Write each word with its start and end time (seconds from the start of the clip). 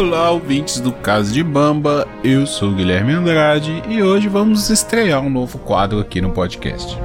Olá, 0.00 0.30
ouvintes 0.30 0.80
do 0.80 0.92
Caso 0.92 1.30
de 1.30 1.42
Bamba, 1.42 2.08
eu 2.24 2.46
sou 2.46 2.72
Guilherme 2.72 3.12
Andrade 3.12 3.82
e 3.86 4.02
hoje 4.02 4.28
vamos 4.28 4.70
estrear 4.70 5.20
um 5.20 5.28
novo 5.28 5.58
quadro 5.58 6.00
aqui 6.00 6.22
no 6.22 6.32
podcast. 6.32 6.96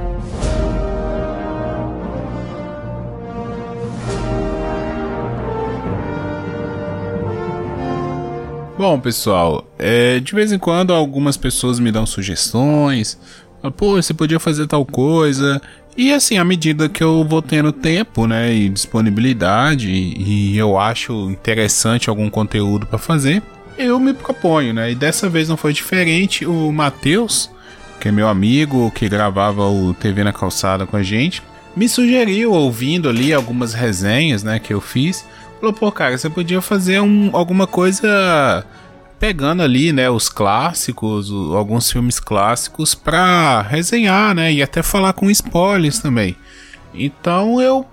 Bom, 8.78 8.98
pessoal, 8.98 9.66
é, 9.78 10.18
de 10.18 10.34
vez 10.34 10.50
em 10.50 10.58
quando 10.58 10.94
algumas 10.94 11.36
pessoas 11.36 11.78
me 11.78 11.92
dão 11.92 12.06
sugestões, 12.06 13.20
pô, 13.76 14.00
você 14.00 14.14
podia 14.14 14.40
fazer 14.40 14.66
tal 14.66 14.86
coisa, 14.86 15.60
e 15.96 16.12
assim, 16.12 16.36
à 16.36 16.44
medida 16.44 16.88
que 16.88 17.02
eu 17.02 17.24
vou 17.24 17.40
tendo 17.40 17.72
tempo, 17.72 18.26
né, 18.26 18.52
e 18.52 18.68
disponibilidade, 18.68 19.90
e 19.90 20.56
eu 20.56 20.78
acho 20.78 21.30
interessante 21.30 22.10
algum 22.10 22.28
conteúdo 22.28 22.86
para 22.86 22.98
fazer, 22.98 23.42
eu 23.78 23.98
me 24.00 24.12
proponho, 24.12 24.72
né? 24.72 24.90
E 24.90 24.94
dessa 24.94 25.28
vez 25.28 25.48
não 25.48 25.56
foi 25.56 25.72
diferente. 25.72 26.46
O 26.46 26.72
Matheus, 26.72 27.50
que 28.00 28.08
é 28.08 28.12
meu 28.12 28.28
amigo, 28.28 28.90
que 28.90 29.08
gravava 29.08 29.66
o 29.66 29.92
TV 29.94 30.24
na 30.24 30.32
calçada 30.32 30.86
com 30.86 30.96
a 30.96 31.02
gente, 31.02 31.42
me 31.74 31.88
sugeriu, 31.88 32.52
ouvindo 32.52 33.08
ali 33.08 33.32
algumas 33.32 33.74
resenhas, 33.74 34.42
né, 34.42 34.58
que 34.58 34.72
eu 34.72 34.80
fiz, 34.80 35.26
falou, 35.60 35.74
pô, 35.74 35.92
cara, 35.92 36.16
você 36.16 36.30
podia 36.30 36.60
fazer 36.62 37.00
um, 37.00 37.30
alguma 37.32 37.66
coisa 37.66 38.64
pegando 39.18 39.62
ali, 39.62 39.92
né, 39.92 40.10
os 40.10 40.28
clássicos, 40.28 41.30
o, 41.30 41.56
alguns 41.56 41.90
filmes 41.90 42.20
clássicos 42.20 42.94
pra 42.94 43.62
resenhar, 43.62 44.34
né, 44.34 44.52
e 44.52 44.62
até 44.62 44.82
falar 44.82 45.12
com 45.12 45.30
spoilers 45.30 45.98
também. 45.98 46.36
Então 46.94 47.60
eu 47.60 47.86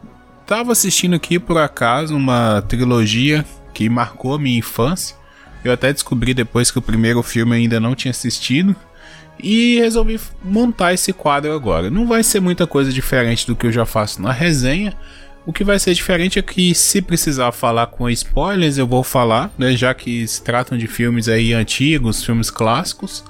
tava 0.46 0.72
assistindo 0.72 1.16
aqui 1.16 1.40
por 1.40 1.58
acaso 1.58 2.16
uma 2.16 2.62
trilogia 2.68 3.46
que 3.74 3.90
marcou 3.90 4.36
a 4.36 4.40
minha 4.40 4.60
infância. 4.60 5.16
Eu 5.64 5.72
até 5.72 5.92
descobri 5.92 6.34
depois 6.34 6.70
que 6.70 6.80
o 6.80 6.82
primeiro 6.82 7.24
filme 7.24 7.56
ainda 7.56 7.80
não 7.80 7.96
tinha 7.96 8.12
assistido. 8.12 8.76
E 9.40 9.80
resolvi 9.80 10.20
montar 10.44 10.94
esse 10.94 11.12
quadro 11.12 11.54
agora. 11.54 11.90
Não 11.90 12.08
vai 12.08 12.22
ser 12.24 12.40
muita 12.40 12.68
coisa 12.68 12.94
diferente 12.94 13.48
do 13.48 13.56
que 13.56 13.66
eu 13.66 13.72
já 13.72 13.86
faço 13.86 14.22
na 14.22 14.32
resenha, 14.32 14.94
o 15.46 15.52
que 15.52 15.64
vai 15.64 15.78
ser 15.78 15.94
diferente 15.94 16.40
é 16.40 16.42
que 16.42 16.74
se 16.74 17.02
precisar 17.02 17.52
falar 17.52 17.88
com 17.88 18.10
spoilers, 18.10 18.78
eu 18.78 18.88
vou 18.88 19.04
falar, 19.04 19.52
né? 19.58 19.76
Já 19.76 19.94
que 19.94 20.26
se 20.26 20.42
tratam 20.42 20.78
de 20.78 20.88
filmes 20.88 21.28
aí 21.28 21.54
antigos, 21.54 22.24
filmes 22.24 22.50
clássicos. 22.50 23.24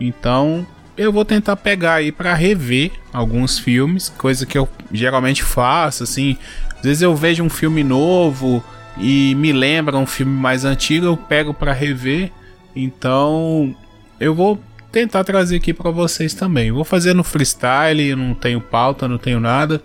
Então, 0.00 0.66
eu 0.96 1.12
vou 1.12 1.24
tentar 1.24 1.56
pegar 1.56 1.94
aí 1.94 2.10
para 2.10 2.34
rever 2.34 2.90
alguns 3.12 3.58
filmes, 3.58 4.08
coisa 4.08 4.44
que 4.44 4.58
eu 4.58 4.68
geralmente 4.92 5.44
faço, 5.44 6.02
assim. 6.02 6.36
Às 6.76 6.82
vezes 6.82 7.02
eu 7.02 7.14
vejo 7.14 7.44
um 7.44 7.50
filme 7.50 7.84
novo 7.84 8.62
e 8.98 9.34
me 9.36 9.52
lembra 9.52 9.96
um 9.96 10.06
filme 10.06 10.32
mais 10.32 10.64
antigo, 10.64 11.06
eu 11.06 11.16
pego 11.16 11.54
para 11.54 11.72
rever. 11.72 12.32
Então, 12.74 13.74
eu 14.18 14.34
vou 14.34 14.60
tentar 14.90 15.22
trazer 15.22 15.56
aqui 15.56 15.72
para 15.72 15.92
vocês 15.92 16.34
também. 16.34 16.72
Vou 16.72 16.84
fazer 16.84 17.14
no 17.14 17.22
freestyle, 17.22 18.16
não 18.16 18.34
tenho 18.34 18.60
pauta, 18.60 19.06
não 19.06 19.16
tenho 19.16 19.38
nada 19.38 19.80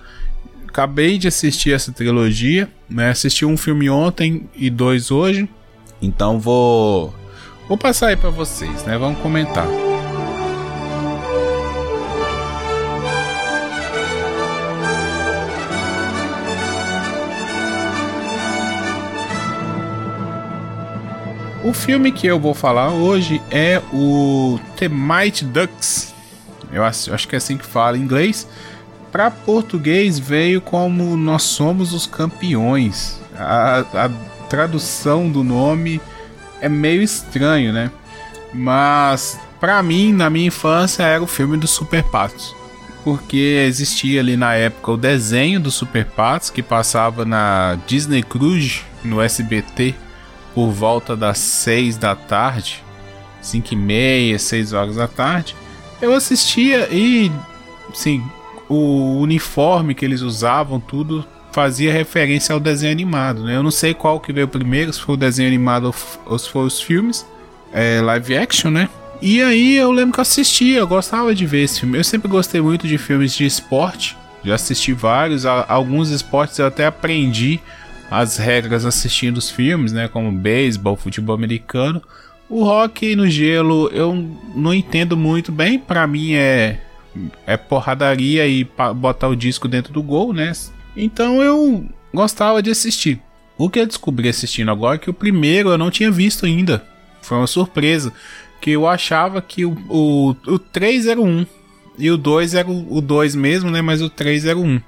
acabei 0.78 1.18
de 1.18 1.28
assistir 1.28 1.74
essa 1.74 1.92
trilogia, 1.92 2.70
né? 2.88 3.10
Assisti 3.10 3.44
um 3.44 3.58
filme 3.58 3.90
ontem 3.90 4.48
e 4.56 4.70
dois 4.70 5.10
hoje. 5.10 5.50
Então 6.00 6.40
vou 6.40 7.12
vou 7.68 7.76
passar 7.76 8.10
aí 8.10 8.16
para 8.16 8.30
vocês, 8.30 8.84
né? 8.84 8.96
Vamos 8.96 9.20
comentar. 9.20 9.66
O 21.64 21.74
filme 21.74 22.12
que 22.12 22.28
eu 22.28 22.40
vou 22.40 22.54
falar 22.54 22.92
hoje 22.92 23.42
é 23.50 23.82
o 23.92 24.60
The 24.78 24.88
Mighty 24.88 25.44
Ducks. 25.44 26.14
Eu 26.72 26.84
acho, 26.84 27.12
acho 27.12 27.28
que 27.28 27.34
é 27.34 27.40
assim 27.40 27.58
que 27.58 27.66
fala 27.66 27.98
em 27.98 28.02
inglês 28.02 28.48
para 29.12 29.32
português 29.32 30.20
veio 30.20 30.62
como 30.62 31.16
Nós 31.18 31.44
Somos 31.44 31.94
os 31.94 32.06
Campeões. 32.06 33.20
A, 33.36 33.80
a 33.94 34.10
tradução 34.48 35.30
do 35.30 35.44
nome 35.44 36.02
é 36.62 36.70
meio 36.70 37.02
estranho, 37.02 37.72
né? 37.72 37.92
Mas 38.54 39.40
para 39.60 39.82
mim, 39.82 40.14
na 40.14 40.30
minha 40.30 40.48
infância, 40.48 41.04
era 41.04 41.22
o 41.22 41.28
filme 41.28 41.58
dos 41.58 41.72
Super 41.72 42.04
Patos. 42.04 42.56
Porque 43.04 43.64
existia 43.66 44.20
ali 44.20 44.36
na 44.36 44.54
época 44.54 44.92
o 44.92 44.98
desenho 44.98 45.60
dos 45.60 45.76
Super 45.76 46.06
Patos 46.06 46.50
que 46.50 46.62
passava 46.62 47.24
na 47.26 47.78
Disney 47.88 48.22
Cruise 48.22 48.82
no 49.04 49.22
SBT 49.22 49.96
por 50.54 50.72
volta 50.72 51.16
das 51.16 51.38
6 51.38 51.98
da 51.98 52.16
tarde, 52.16 52.84
5 53.42 53.74
e 53.74 53.78
meia, 53.78 54.40
6 54.40 54.74
horas 54.74 54.96
da 54.96 55.08
tarde. 55.08 55.56
Eu 56.02 56.14
assistia 56.14 56.88
e, 56.92 57.32
sim, 57.94 58.24
o 58.70 59.20
uniforme 59.20 59.96
que 59.96 60.04
eles 60.04 60.22
usavam, 60.22 60.80
tudo 60.80 61.26
fazia 61.52 61.92
referência 61.92 62.54
ao 62.54 62.60
desenho 62.60 62.92
animado, 62.92 63.44
né? 63.44 63.56
Eu 63.56 63.64
não 63.64 63.72
sei 63.72 63.94
qual 63.94 64.20
que 64.20 64.32
veio 64.32 64.48
primeiro, 64.48 64.94
se 64.94 65.02
foi 65.02 65.16
o 65.16 65.18
desenho 65.18 65.48
animado 65.48 65.94
ou 66.26 66.38
se 66.38 66.50
foi 66.50 66.66
os 66.66 66.80
filmes, 66.80 67.26
é, 67.74 68.00
live 68.02 68.38
action, 68.38 68.70
né? 68.70 68.90
E 69.22 69.42
aí 69.42 69.76
eu 69.76 69.92
lembro 69.92 70.14
que 70.14 70.20
eu 70.20 70.22
assistia, 70.22 70.78
eu 70.78 70.88
gostava 70.88 71.34
de 71.34 71.46
ver 71.46 71.64
esse 71.64 71.80
filme. 71.80 71.98
Eu 71.98 72.04
sempre 72.04 72.28
gostei 72.28 72.62
muito 72.62 72.88
de 72.88 72.98
filmes 72.98 73.34
de 73.34 73.46
esporte, 73.46 74.16
já 74.44 74.56
assisti 74.56 74.94
vários, 74.94 75.46
alguns 75.46 76.12
esportes 76.12 76.60
eu 76.60 76.68
até 76.68 76.86
aprendi 76.86 77.60
as 78.10 78.38
regras 78.38 78.86
assistindo 78.86 79.38
os 79.38 79.50
filmes, 79.50 79.92
né? 79.92 80.08
Como 80.08 80.32
beisebol, 80.32 80.96
futebol 80.96 81.36
americano. 81.36 82.02
O 82.50 82.64
rock 82.64 83.16
no 83.16 83.28
gelo 83.28 83.90
eu 83.92 84.16
não 84.56 84.74
entendo 84.74 85.18
muito 85.18 85.52
bem, 85.52 85.80
para 85.80 86.06
mim 86.08 86.34
é 86.34 86.80
é 87.46 87.58
porradaria 87.58 88.48
e 88.48 88.68
botar 88.96 89.28
o 89.28 89.36
disco 89.36 89.68
dentro 89.68 89.94
do 89.94 90.02
gol, 90.02 90.34
né? 90.34 90.52
Então 90.96 91.42
eu 91.42 91.86
gostava 92.14 92.62
de 92.62 92.70
assistir. 92.70 93.22
O 93.58 93.70
que 93.70 93.80
eu 93.80 93.88
descobri 93.88 94.30
assistindo 94.30 94.70
agora 94.70 94.96
é 94.96 95.00
que 95.00 95.10
o 95.10 95.14
primeiro 95.14 95.70
eu 95.70 95.78
não 95.78 95.90
tinha 95.90 96.12
visto 96.12 96.46
ainda. 96.46 96.86
Foi 97.22 97.38
uma 97.38 97.48
surpresa. 97.48 98.14
Que 98.62 98.72
eu 98.72 98.88
achava 98.88 99.42
que 99.42 99.66
o, 99.66 99.78
o, 99.90 100.36
o 100.48 100.60
3 100.60 101.08
era 101.08 101.20
o 101.20 101.26
1. 101.26 101.46
E 101.98 102.12
o 102.12 102.18
2 102.18 102.54
era 102.54 102.68
o, 102.68 102.98
o 102.98 103.02
2 103.02 103.36
mesmo, 103.36 103.70
né? 103.72 103.82
Mas 103.82 104.02
o 104.02 104.10
3 104.10 104.46
era 104.46 104.58
1. 104.58 104.82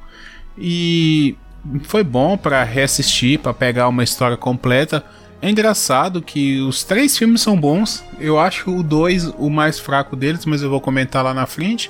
E 0.58 1.36
foi 1.84 2.04
bom 2.04 2.38
para 2.38 2.64
reassistir, 2.64 3.40
para 3.40 3.54
pegar 3.54 3.88
uma 3.88 4.04
história 4.04 4.38
completa. 4.38 5.04
É 5.42 5.50
engraçado 5.50 6.22
que 6.22 6.60
os 6.60 6.84
três 6.84 7.18
filmes 7.18 7.42
são 7.42 7.60
bons. 7.60 8.04
Eu 8.20 8.38
acho 8.38 8.70
o 8.70 8.84
2 8.84 9.34
o 9.38 9.50
mais 9.50 9.80
fraco 9.80 10.16
deles, 10.16 10.46
mas 10.46 10.62
eu 10.62 10.70
vou 10.70 10.82
comentar 10.82 11.24
lá 11.24 11.34
na 11.34 11.46
frente. 11.46 11.90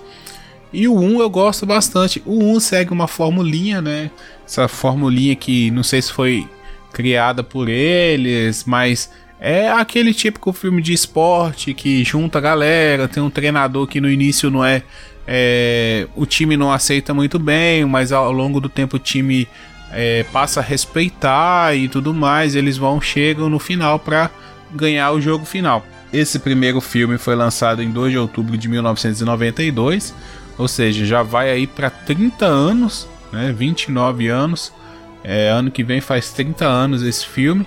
E 0.71 0.87
o 0.87 0.99
1 0.99 1.19
eu 1.19 1.29
gosto 1.29 1.65
bastante. 1.65 2.21
O 2.25 2.43
1 2.55 2.59
segue 2.59 2.91
uma 2.91 3.07
formulinha, 3.07 3.81
né? 3.81 4.11
Essa 4.45 4.67
formulinha 4.67 5.35
que 5.35 5.71
não 5.71 5.81
sei 5.81 6.01
se 6.01 6.13
foi 6.13 6.47
criada 6.93 7.43
por 7.43 7.67
eles, 7.69 8.65
mas 8.65 9.09
é 9.39 9.69
aquele 9.71 10.13
típico 10.13 10.51
filme 10.53 10.81
de 10.81 10.93
esporte 10.93 11.73
que 11.73 12.03
junta 12.03 12.38
a 12.38 12.41
galera. 12.41 13.07
Tem 13.07 13.21
um 13.21 13.31
treinador 13.31 13.88
que 13.88 13.99
no 13.99 14.09
início 14.09 14.51
não 14.51 14.63
é, 14.63 14.83
é 15.27 16.07
o 16.15 16.25
time 16.25 16.55
não 16.55 16.71
aceita 16.71 17.15
muito 17.15 17.39
bem, 17.39 17.83
mas 17.85 18.11
ao 18.11 18.31
longo 18.31 18.61
do 18.61 18.69
tempo 18.69 18.97
o 18.97 18.99
time 18.99 19.47
é, 19.91 20.23
passa 20.31 20.59
a 20.59 20.63
respeitar 20.63 21.75
e 21.75 21.88
tudo 21.88 22.13
mais. 22.13 22.55
Eles 22.55 22.77
vão 22.77 23.01
chegam 23.01 23.50
no 23.50 23.59
final 23.59 24.00
para 24.00 24.29
ganhar 24.73 25.11
o 25.11 25.22
jogo 25.22 25.45
final. 25.45 25.85
Esse 26.11 26.39
primeiro 26.39 26.81
filme 26.81 27.17
foi 27.17 27.35
lançado 27.35 27.83
em 27.83 27.91
2 27.91 28.11
de 28.11 28.17
outubro 28.17 28.57
de 28.57 28.68
1992 28.68 30.13
ou 30.59 30.68
seja, 30.68 31.06
já 31.06 31.24
vai 31.24 31.50
aí 31.50 31.65
para 31.65 31.89
30 31.89 32.45
anos, 32.45 33.07
né? 33.31 33.56
29 33.57 34.27
anos. 34.27 34.74
É, 35.24 35.47
ano 35.50 35.71
que 35.71 35.83
vem 35.83 36.01
faz 36.01 36.31
30 36.31 36.65
anos 36.65 37.01
esse 37.01 37.25
filme. 37.25 37.65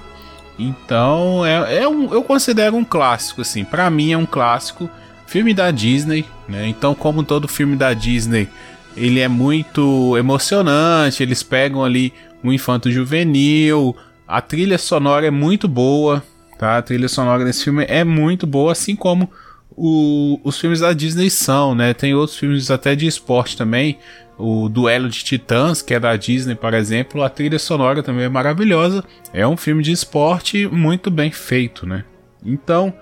Então 0.58 1.44
é, 1.44 1.78
é 1.78 1.88
um, 1.88 2.12
eu 2.12 2.22
considero 2.22 2.76
um 2.76 2.84
clássico, 2.84 3.40
assim. 3.40 3.64
Para 3.64 3.88
mim 3.88 4.12
é 4.12 4.18
um 4.18 4.26
clássico. 4.26 4.90
Filme 5.26 5.54
da 5.54 5.70
Disney, 5.70 6.26
né? 6.46 6.68
Então, 6.68 6.94
como 6.94 7.22
todo 7.22 7.48
filme 7.48 7.74
da 7.76 7.94
Disney, 7.94 8.50
ele 8.96 9.20
é 9.20 9.28
muito 9.28 10.16
emocionante. 10.16 11.22
Eles 11.22 11.42
pegam 11.42 11.84
ali 11.84 12.12
um 12.42 12.52
infanto 12.52 12.90
juvenil. 12.90 13.96
A 14.26 14.40
trilha 14.40 14.78
sonora 14.78 15.26
é 15.26 15.30
muito 15.30 15.68
boa, 15.68 16.22
tá? 16.58 16.78
A 16.78 16.82
trilha 16.82 17.08
sonora 17.08 17.44
desse 17.44 17.64
filme 17.64 17.84
é 17.88 18.04
muito 18.04 18.46
boa, 18.46 18.72
assim 18.72 18.96
como 18.96 19.30
o, 19.76 20.40
os 20.44 20.58
filmes 20.58 20.80
da 20.80 20.92
Disney 20.92 21.30
são, 21.30 21.74
né? 21.74 21.94
Tem 21.94 22.14
outros 22.14 22.38
filmes 22.38 22.70
até 22.70 22.94
de 22.94 23.06
esporte 23.06 23.56
também. 23.56 23.98
O 24.38 24.68
Duelo 24.68 25.08
de 25.08 25.22
Titãs, 25.22 25.82
que 25.82 25.94
é 25.94 26.00
da 26.00 26.16
Disney, 26.16 26.54
por 26.54 26.74
exemplo, 26.74 27.22
a 27.22 27.28
trilha 27.28 27.58
sonora 27.58 28.02
também 28.02 28.24
é 28.24 28.28
maravilhosa. 28.28 29.04
É 29.32 29.46
um 29.46 29.56
filme 29.56 29.82
de 29.82 29.92
esporte 29.92 30.66
muito 30.66 31.10
bem 31.10 31.30
feito, 31.30 31.86
né? 31.86 32.04
Então, 32.44 32.92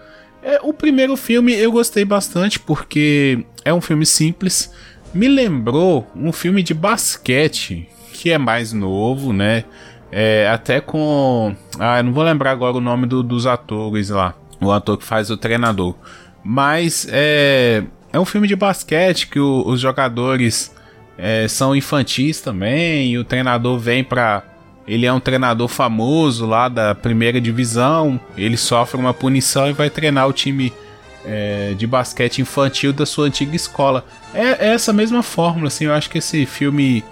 é, 0.42 0.58
o 0.62 0.72
primeiro 0.72 1.16
filme 1.16 1.54
eu 1.54 1.70
gostei 1.70 2.04
bastante 2.04 2.58
porque 2.58 3.44
é 3.64 3.72
um 3.72 3.80
filme 3.80 4.04
simples. 4.04 4.72
Me 5.12 5.26
lembrou 5.28 6.08
um 6.14 6.32
filme 6.32 6.62
de 6.62 6.72
basquete 6.72 7.88
que 8.12 8.30
é 8.30 8.38
mais 8.38 8.72
novo, 8.72 9.32
né? 9.32 9.64
É, 10.12 10.48
até 10.48 10.80
com. 10.80 11.54
Ah, 11.78 12.02
não 12.02 12.12
vou 12.12 12.22
lembrar 12.22 12.50
agora 12.50 12.76
o 12.76 12.80
nome 12.80 13.06
do, 13.06 13.22
dos 13.22 13.46
atores 13.46 14.10
lá. 14.10 14.34
O 14.60 14.70
ator 14.70 14.98
que 14.98 15.04
faz 15.04 15.30
o 15.30 15.36
treinador. 15.36 15.94
Mas 16.44 17.06
é. 17.10 17.82
É 18.12 18.18
um 18.18 18.24
filme 18.24 18.48
de 18.48 18.56
basquete 18.56 19.28
que 19.28 19.38
o, 19.38 19.62
os 19.64 19.80
jogadores 19.80 20.74
é, 21.16 21.46
são 21.48 21.74
infantis 21.74 22.40
também. 22.40 23.12
E 23.12 23.18
o 23.18 23.24
treinador 23.24 23.78
vem 23.78 24.04
pra. 24.04 24.42
Ele 24.86 25.06
é 25.06 25.12
um 25.12 25.20
treinador 25.20 25.68
famoso 25.68 26.46
lá 26.46 26.68
da 26.68 26.94
primeira 26.94 27.40
divisão. 27.40 28.20
Ele 28.36 28.56
sofre 28.56 28.98
uma 29.00 29.14
punição 29.14 29.68
e 29.68 29.72
vai 29.72 29.88
treinar 29.88 30.28
o 30.28 30.32
time 30.32 30.72
é, 31.24 31.74
de 31.74 31.86
basquete 31.86 32.40
infantil 32.40 32.92
da 32.92 33.06
sua 33.06 33.26
antiga 33.26 33.54
escola. 33.54 34.04
É, 34.34 34.68
é, 34.68 34.74
essa 34.74 34.92
mesma 34.92 35.22
fórmula, 35.22 35.68
assim. 35.68 35.84
Eu 35.84 35.94
acho 35.94 36.10
que 36.10 36.18
esse 36.18 36.46
filme 36.46 37.04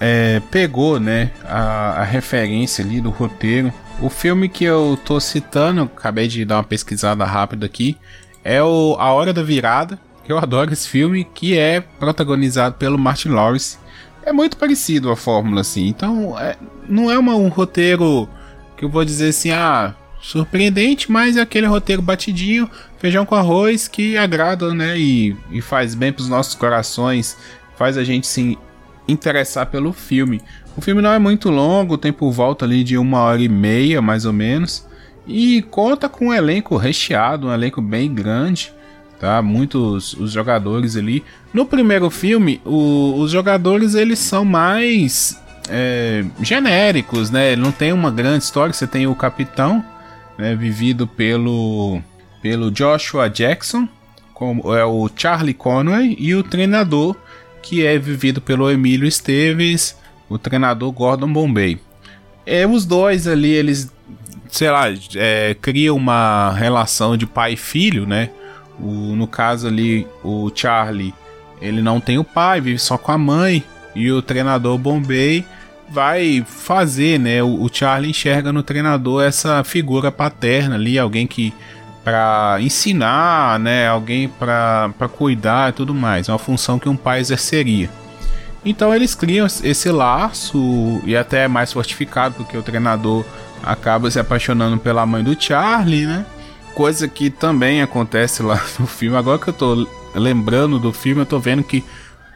é, 0.00 0.40
pegou, 0.50 0.98
né, 0.98 1.30
a, 1.44 2.00
a, 2.00 2.04
referência 2.04 2.84
ali 2.84 3.00
do 3.00 3.10
roteiro. 3.10 3.72
O 4.00 4.10
filme 4.10 4.48
que 4.48 4.64
eu 4.64 4.98
tô 5.04 5.20
citando, 5.20 5.82
acabei 5.82 6.26
de 6.26 6.44
dar 6.44 6.56
uma 6.56 6.64
pesquisada 6.64 7.24
rápida 7.24 7.66
aqui, 7.66 7.96
é 8.42 8.62
o 8.62 8.96
A 8.98 9.12
Hora 9.12 9.32
da 9.32 9.42
Virada. 9.42 9.98
Eu 10.28 10.38
adoro 10.38 10.72
esse 10.72 10.88
filme, 10.88 11.24
que 11.24 11.56
é 11.58 11.80
protagonizado 11.80 12.76
pelo 12.76 12.98
Martin 12.98 13.28
Lawrence. 13.28 13.78
É 14.24 14.32
muito 14.32 14.56
parecido 14.56 15.10
a 15.10 15.16
fórmula, 15.16 15.60
assim. 15.60 15.86
Então, 15.86 16.38
é, 16.38 16.56
não 16.88 17.10
é 17.10 17.18
uma, 17.18 17.34
um 17.34 17.48
roteiro 17.48 18.28
que 18.76 18.84
eu 18.84 18.88
vou 18.88 19.04
dizer 19.04 19.28
assim, 19.28 19.50
ah, 19.50 19.94
surpreendente, 20.24 21.12
mas 21.12 21.36
é 21.36 21.42
aquele 21.42 21.66
roteiro 21.66 22.00
batidinho, 22.00 22.68
feijão 22.98 23.26
com 23.26 23.34
arroz 23.34 23.86
que 23.86 24.16
agrada, 24.16 24.72
né? 24.72 24.98
E, 24.98 25.36
e 25.50 25.60
faz 25.60 25.94
bem 25.94 26.12
pros 26.12 26.30
nossos 26.30 26.54
corações, 26.54 27.36
faz 27.76 27.98
a 27.98 28.04
gente 28.04 28.26
se 28.26 28.58
interessar 29.06 29.66
pelo 29.66 29.92
filme. 29.92 30.40
O 30.74 30.80
filme 30.80 31.02
não 31.02 31.12
é 31.12 31.18
muito 31.18 31.50
longo, 31.50 31.98
tem 31.98 32.10
por 32.10 32.32
volta 32.32 32.64
ali 32.64 32.82
de 32.82 32.96
uma 32.96 33.20
hora 33.20 33.42
e 33.42 33.48
meia, 33.50 34.00
mais 34.00 34.24
ou 34.24 34.32
menos. 34.32 34.86
E 35.26 35.60
conta 35.70 36.08
com 36.08 36.28
um 36.28 36.34
elenco 36.34 36.78
recheado, 36.78 37.48
um 37.48 37.52
elenco 37.52 37.82
bem 37.82 38.12
grande, 38.12 38.72
tá? 39.20 39.42
Muitos 39.42 40.14
os 40.14 40.32
jogadores 40.32 40.96
ali. 40.96 41.22
No 41.52 41.66
primeiro 41.66 42.08
filme, 42.08 42.62
o, 42.64 43.14
os 43.18 43.30
jogadores 43.30 43.94
eles 43.94 44.18
são 44.18 44.42
mais 44.42 45.38
é, 45.68 46.24
genéricos, 46.40 47.30
né? 47.30 47.54
Não 47.56 47.70
tem 47.70 47.92
uma 47.92 48.10
grande 48.10 48.44
história. 48.44 48.72
Você 48.72 48.86
tem 48.86 49.06
o 49.06 49.14
capitão, 49.14 49.84
né, 50.38 50.54
vivido 50.54 51.06
pelo, 51.06 52.00
pelo 52.42 52.70
Joshua 52.70 53.28
Jackson, 53.28 53.88
como 54.32 54.74
é 54.74 54.84
o 54.84 55.08
Charlie 55.14 55.54
Conway, 55.54 56.16
e 56.18 56.34
o 56.34 56.42
treinador, 56.42 57.16
que 57.62 57.86
é 57.86 57.96
vivido 57.98 58.40
pelo 58.40 58.70
Emílio 58.70 59.06
Esteves, 59.06 59.96
o 60.28 60.38
treinador 60.38 60.90
Gordon 60.92 61.32
Bombay. 61.32 61.78
É, 62.44 62.66
os 62.66 62.84
dois 62.84 63.26
ali, 63.26 63.50
eles, 63.50 63.90
sei 64.48 64.70
lá, 64.70 64.86
é, 65.14 65.56
criam 65.60 65.96
uma 65.96 66.52
relação 66.52 67.16
de 67.16 67.26
pai 67.26 67.54
e 67.54 67.56
filho, 67.56 68.06
né? 68.06 68.30
O, 68.78 69.14
no 69.14 69.26
caso 69.26 69.68
ali, 69.68 70.06
o 70.22 70.50
Charlie, 70.54 71.14
ele 71.60 71.80
não 71.80 72.00
tem 72.00 72.18
o 72.18 72.24
pai, 72.24 72.60
vive 72.60 72.78
só 72.78 72.98
com 72.98 73.12
a 73.12 73.18
mãe, 73.18 73.64
e 73.94 74.10
o 74.10 74.20
treinador 74.20 74.76
Bombay 74.76 75.44
vai 75.88 76.44
fazer, 76.46 77.18
né? 77.18 77.42
O, 77.42 77.62
o 77.62 77.70
Charlie 77.72 78.10
enxerga 78.10 78.52
no 78.52 78.62
treinador 78.62 79.22
essa 79.22 79.62
figura 79.64 80.10
paterna 80.10 80.74
ali, 80.74 80.98
alguém 80.98 81.26
que 81.26 81.52
para 82.04 82.58
ensinar, 82.60 83.58
né, 83.58 83.88
alguém 83.88 84.28
para 84.28 84.92
cuidar 85.16 85.70
e 85.70 85.72
tudo 85.72 85.94
mais, 85.94 86.28
é 86.28 86.32
uma 86.32 86.38
função 86.38 86.78
que 86.78 86.86
um 86.86 86.96
pai 86.96 87.18
exerceria. 87.18 87.88
Então 88.62 88.94
eles 88.94 89.14
criam 89.14 89.46
esse 89.46 89.90
laço 89.90 91.00
e 91.04 91.16
até 91.16 91.44
é 91.44 91.48
mais 91.48 91.72
fortificado 91.72 92.34
porque 92.34 92.56
o 92.56 92.62
treinador 92.62 93.24
acaba 93.62 94.10
se 94.10 94.18
apaixonando 94.18 94.78
pela 94.78 95.06
mãe 95.06 95.24
do 95.24 95.40
Charlie, 95.40 96.06
né? 96.06 96.26
Coisa 96.74 97.08
que 97.08 97.30
também 97.30 97.80
acontece 97.80 98.42
lá 98.42 98.62
no 98.78 98.86
filme. 98.86 99.16
Agora 99.16 99.38
que 99.38 99.48
eu 99.48 99.54
tô 99.54 99.86
lembrando 100.14 100.78
do 100.78 100.92
filme, 100.92 101.22
eu 101.22 101.26
tô 101.26 101.38
vendo 101.38 101.62
que 101.62 101.84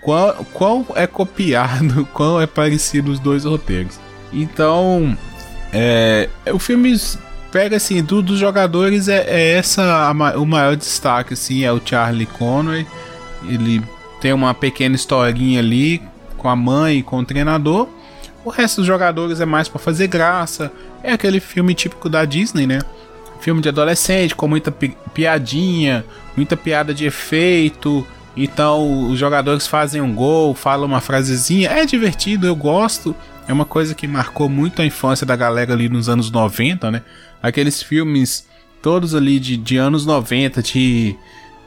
qual, 0.00 0.44
qual 0.52 0.86
é 0.94 1.06
copiado, 1.06 2.06
qual 2.12 2.40
é 2.40 2.46
parecido 2.46 3.10
os 3.10 3.18
dois 3.18 3.44
roteiros. 3.44 3.98
Então, 4.32 5.16
é, 5.72 6.28
o 6.52 6.58
filme 6.58 6.94
pega 7.50 7.76
assim, 7.76 8.02
do, 8.02 8.22
dos 8.22 8.38
jogadores 8.38 9.08
é, 9.08 9.24
é 9.26 9.52
essa 9.52 9.82
a, 9.82 10.38
o 10.38 10.46
maior 10.46 10.76
destaque, 10.76 11.34
assim, 11.34 11.64
é 11.64 11.72
o 11.72 11.80
Charlie 11.84 12.26
Conway. 12.26 12.86
Ele 13.48 13.82
tem 14.20 14.32
uma 14.32 14.52
pequena 14.52 14.94
historinha 14.94 15.60
ali 15.60 16.02
com 16.36 16.48
a 16.48 16.56
mãe 16.56 16.98
e 16.98 17.02
com 17.02 17.18
o 17.18 17.24
treinador. 17.24 17.88
O 18.44 18.50
resto 18.50 18.76
dos 18.76 18.86
jogadores 18.86 19.40
é 19.40 19.46
mais 19.46 19.68
para 19.68 19.78
fazer 19.78 20.06
graça. 20.06 20.72
É 21.02 21.12
aquele 21.12 21.40
filme 21.40 21.74
típico 21.74 22.08
da 22.08 22.24
Disney, 22.24 22.66
né? 22.66 22.80
Filme 23.40 23.60
de 23.60 23.68
adolescente 23.68 24.34
com 24.34 24.48
muita 24.48 24.70
pi 24.70 24.96
piadinha, 25.14 26.04
muita 26.36 26.56
piada 26.56 26.92
de 26.94 27.04
efeito 27.04 28.06
então 28.44 29.10
os 29.10 29.18
jogadores 29.18 29.66
fazem 29.66 30.00
um 30.00 30.14
gol, 30.14 30.54
falam 30.54 30.86
uma 30.86 31.00
frasezinha, 31.00 31.70
é 31.70 31.84
divertido, 31.84 32.46
eu 32.46 32.54
gosto. 32.54 33.14
É 33.46 33.52
uma 33.52 33.64
coisa 33.64 33.94
que 33.94 34.06
marcou 34.06 34.48
muito 34.48 34.82
a 34.82 34.86
infância 34.86 35.26
da 35.26 35.34
galera 35.34 35.72
ali 35.72 35.88
nos 35.88 36.08
anos 36.08 36.30
90, 36.30 36.90
né? 36.90 37.02
Aqueles 37.42 37.82
filmes 37.82 38.46
todos 38.82 39.14
ali 39.14 39.40
de, 39.40 39.56
de 39.56 39.76
anos 39.76 40.06
90, 40.06 40.62
de, 40.62 41.16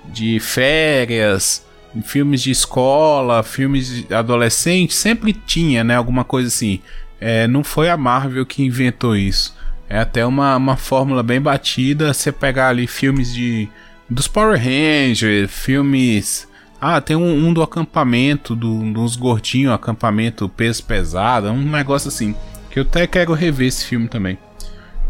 de 0.06 0.40
férias, 0.40 1.66
filmes 2.04 2.42
de 2.42 2.52
escola, 2.52 3.44
filmes 3.44 4.06
de 4.08 4.14
adolescente, 4.14 4.94
sempre 4.94 5.34
tinha, 5.34 5.84
né? 5.84 5.96
Alguma 5.96 6.24
coisa 6.24 6.48
assim. 6.48 6.80
É, 7.20 7.48
não 7.48 7.64
foi 7.64 7.90
a 7.90 7.98
Marvel 7.98 8.46
que 8.46 8.64
inventou 8.64 9.16
isso. 9.16 9.56
É 9.90 10.00
até 10.00 10.26
uma, 10.26 10.56
uma 10.56 10.78
fórmula 10.78 11.22
bem 11.22 11.42
batida. 11.42 12.14
Você 12.14 12.32
pegar 12.32 12.70
ali 12.70 12.88
filmes 12.88 13.34
de 13.34 13.68
dos 14.10 14.28
Power 14.28 14.60
Rangers, 14.60 15.50
filmes 15.50 16.48
ah, 16.82 17.00
tem 17.00 17.16
um, 17.16 17.48
um 17.48 17.54
do 17.54 17.62
acampamento, 17.62 18.56
do, 18.56 18.92
dos 18.92 19.16
gordinhos, 19.16 19.72
acampamento 19.72 20.50
peso 20.50 20.84
pesado, 20.84 21.48
um 21.52 21.70
negócio 21.70 22.08
assim. 22.08 22.36
Que 22.72 22.80
eu 22.80 22.84
até 22.84 23.06
quero 23.06 23.34
rever 23.34 23.68
esse 23.68 23.86
filme 23.86 24.08
também. 24.08 24.36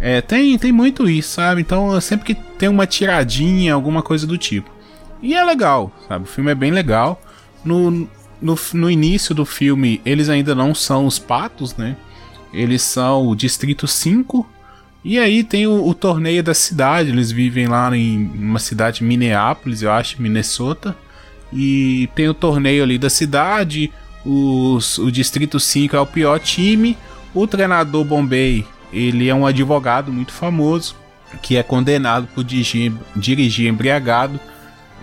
É, 0.01 0.19
tem, 0.19 0.57
tem 0.57 0.71
muito 0.73 1.09
isso, 1.09 1.35
sabe? 1.35 1.61
Então, 1.61 1.99
sempre 2.01 2.25
que 2.25 2.35
tem 2.35 2.67
uma 2.67 2.85
tiradinha, 2.85 3.73
alguma 3.73 4.01
coisa 4.01 4.27
do 4.27 4.37
tipo. 4.37 4.69
E 5.21 5.33
é 5.33 5.43
legal, 5.45 5.93
sabe? 6.09 6.25
O 6.25 6.27
filme 6.27 6.51
é 6.51 6.55
bem 6.55 6.71
legal. 6.71 7.21
No, 7.63 8.09
no, 8.41 8.55
no 8.73 8.91
início 8.91 9.33
do 9.33 9.45
filme, 9.45 10.01
eles 10.05 10.27
ainda 10.27 10.53
não 10.53 10.75
são 10.75 11.05
os 11.05 11.19
patos, 11.19 11.77
né? 11.77 11.95
Eles 12.51 12.81
são 12.81 13.27
o 13.27 13.35
Distrito 13.35 13.87
5. 13.87 14.45
E 15.05 15.17
aí 15.17 15.41
tem 15.41 15.67
o, 15.67 15.87
o 15.87 15.93
torneio 15.93 16.43
da 16.43 16.53
cidade. 16.53 17.11
Eles 17.11 17.31
vivem 17.31 17.67
lá 17.67 17.95
em 17.95 18.25
uma 18.35 18.59
cidade 18.59 19.05
Minneapolis, 19.05 19.81
eu 19.81 19.91
acho, 19.91 20.21
Minnesota. 20.21 20.97
E 21.51 22.09
tem 22.15 22.29
o 22.29 22.33
torneio 22.33 22.83
ali 22.83 22.97
da 22.97 23.09
cidade. 23.09 23.91
Os, 24.25 24.97
o 24.97 25.11
Distrito 25.11 25.59
5 25.59 25.95
é 25.95 25.99
o 25.99 26.05
pior 26.05 26.39
time. 26.39 26.97
O 27.33 27.47
treinador 27.47 28.03
Bombay, 28.03 28.65
ele 28.91 29.27
é 29.27 29.35
um 29.35 29.45
advogado 29.45 30.11
muito 30.11 30.31
famoso 30.31 30.95
que 31.41 31.55
é 31.55 31.63
condenado 31.63 32.27
por 32.33 32.43
dirigir, 32.43 32.91
dirigir 33.15 33.69
embriagado 33.69 34.39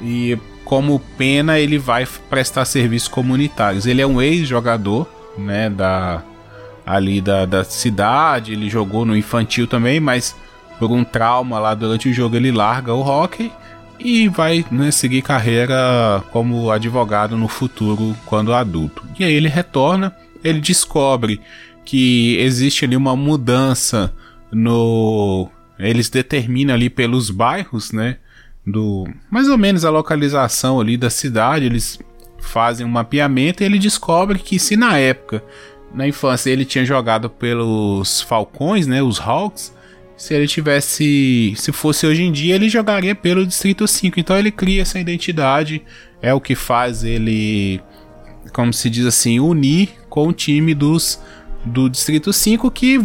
e 0.02 0.38
como 0.64 1.00
pena 1.16 1.58
ele 1.58 1.78
vai 1.78 2.06
prestar 2.28 2.64
serviços 2.64 3.08
comunitários. 3.08 3.86
Ele 3.86 4.02
é 4.02 4.06
um 4.06 4.20
ex-jogador, 4.20 5.08
né, 5.36 5.70
da 5.70 6.22
ali 6.84 7.20
da, 7.20 7.44
da 7.44 7.64
cidade, 7.64 8.52
ele 8.52 8.70
jogou 8.70 9.04
no 9.04 9.14
infantil 9.14 9.66
também, 9.66 10.00
mas 10.00 10.34
por 10.78 10.90
um 10.90 11.04
trauma 11.04 11.58
lá 11.58 11.74
durante 11.74 12.08
o 12.08 12.12
jogo 12.14 12.36
ele 12.36 12.50
larga 12.50 12.94
o 12.94 13.00
hockey 13.00 13.52
e 13.98 14.28
vai 14.28 14.64
né, 14.70 14.90
seguir 14.90 15.22
carreira 15.22 16.22
como 16.30 16.70
advogado 16.70 17.36
no 17.36 17.48
futuro 17.48 18.16
quando 18.26 18.54
adulto. 18.54 19.02
E 19.18 19.24
aí 19.24 19.32
ele 19.32 19.48
retorna, 19.48 20.14
ele 20.42 20.60
descobre 20.60 21.40
que 21.84 22.36
existe 22.38 22.84
ali 22.84 22.96
uma 22.96 23.16
mudança 23.16 24.12
no 24.52 25.48
eles 25.78 26.08
determinam 26.08 26.74
ali 26.74 26.90
pelos 26.90 27.30
bairros, 27.30 27.92
né, 27.92 28.16
do 28.66 29.06
mais 29.30 29.48
ou 29.48 29.56
menos 29.56 29.84
a 29.84 29.90
localização 29.90 30.80
ali 30.80 30.96
da 30.96 31.08
cidade, 31.08 31.66
eles 31.66 31.98
fazem 32.40 32.84
um 32.84 32.90
mapeamento 32.90 33.62
e 33.62 33.66
ele 33.66 33.78
descobre 33.78 34.38
que 34.38 34.58
se 34.58 34.76
na 34.76 34.98
época 34.98 35.42
na 35.94 36.06
infância 36.06 36.50
ele 36.50 36.64
tinha 36.64 36.84
jogado 36.84 37.30
pelos 37.30 38.20
Falcões, 38.22 38.86
né, 38.86 39.02
os 39.02 39.20
Hawks, 39.20 39.72
se 40.18 40.34
ele 40.34 40.48
tivesse. 40.48 41.54
Se 41.56 41.72
fosse 41.72 42.06
hoje 42.06 42.24
em 42.24 42.32
dia, 42.32 42.56
ele 42.56 42.68
jogaria 42.68 43.14
pelo 43.14 43.46
Distrito 43.46 43.86
5. 43.86 44.18
Então 44.18 44.36
ele 44.36 44.50
cria 44.50 44.82
essa 44.82 44.98
identidade. 44.98 45.80
É 46.20 46.34
o 46.34 46.40
que 46.40 46.56
faz 46.56 47.04
ele, 47.04 47.80
como 48.52 48.72
se 48.72 48.90
diz 48.90 49.06
assim, 49.06 49.38
unir 49.38 49.90
com 50.10 50.26
o 50.26 50.32
time 50.32 50.74
dos 50.74 51.22
do 51.64 51.88
Distrito 51.88 52.32
5 52.32 52.70
que 52.70 52.98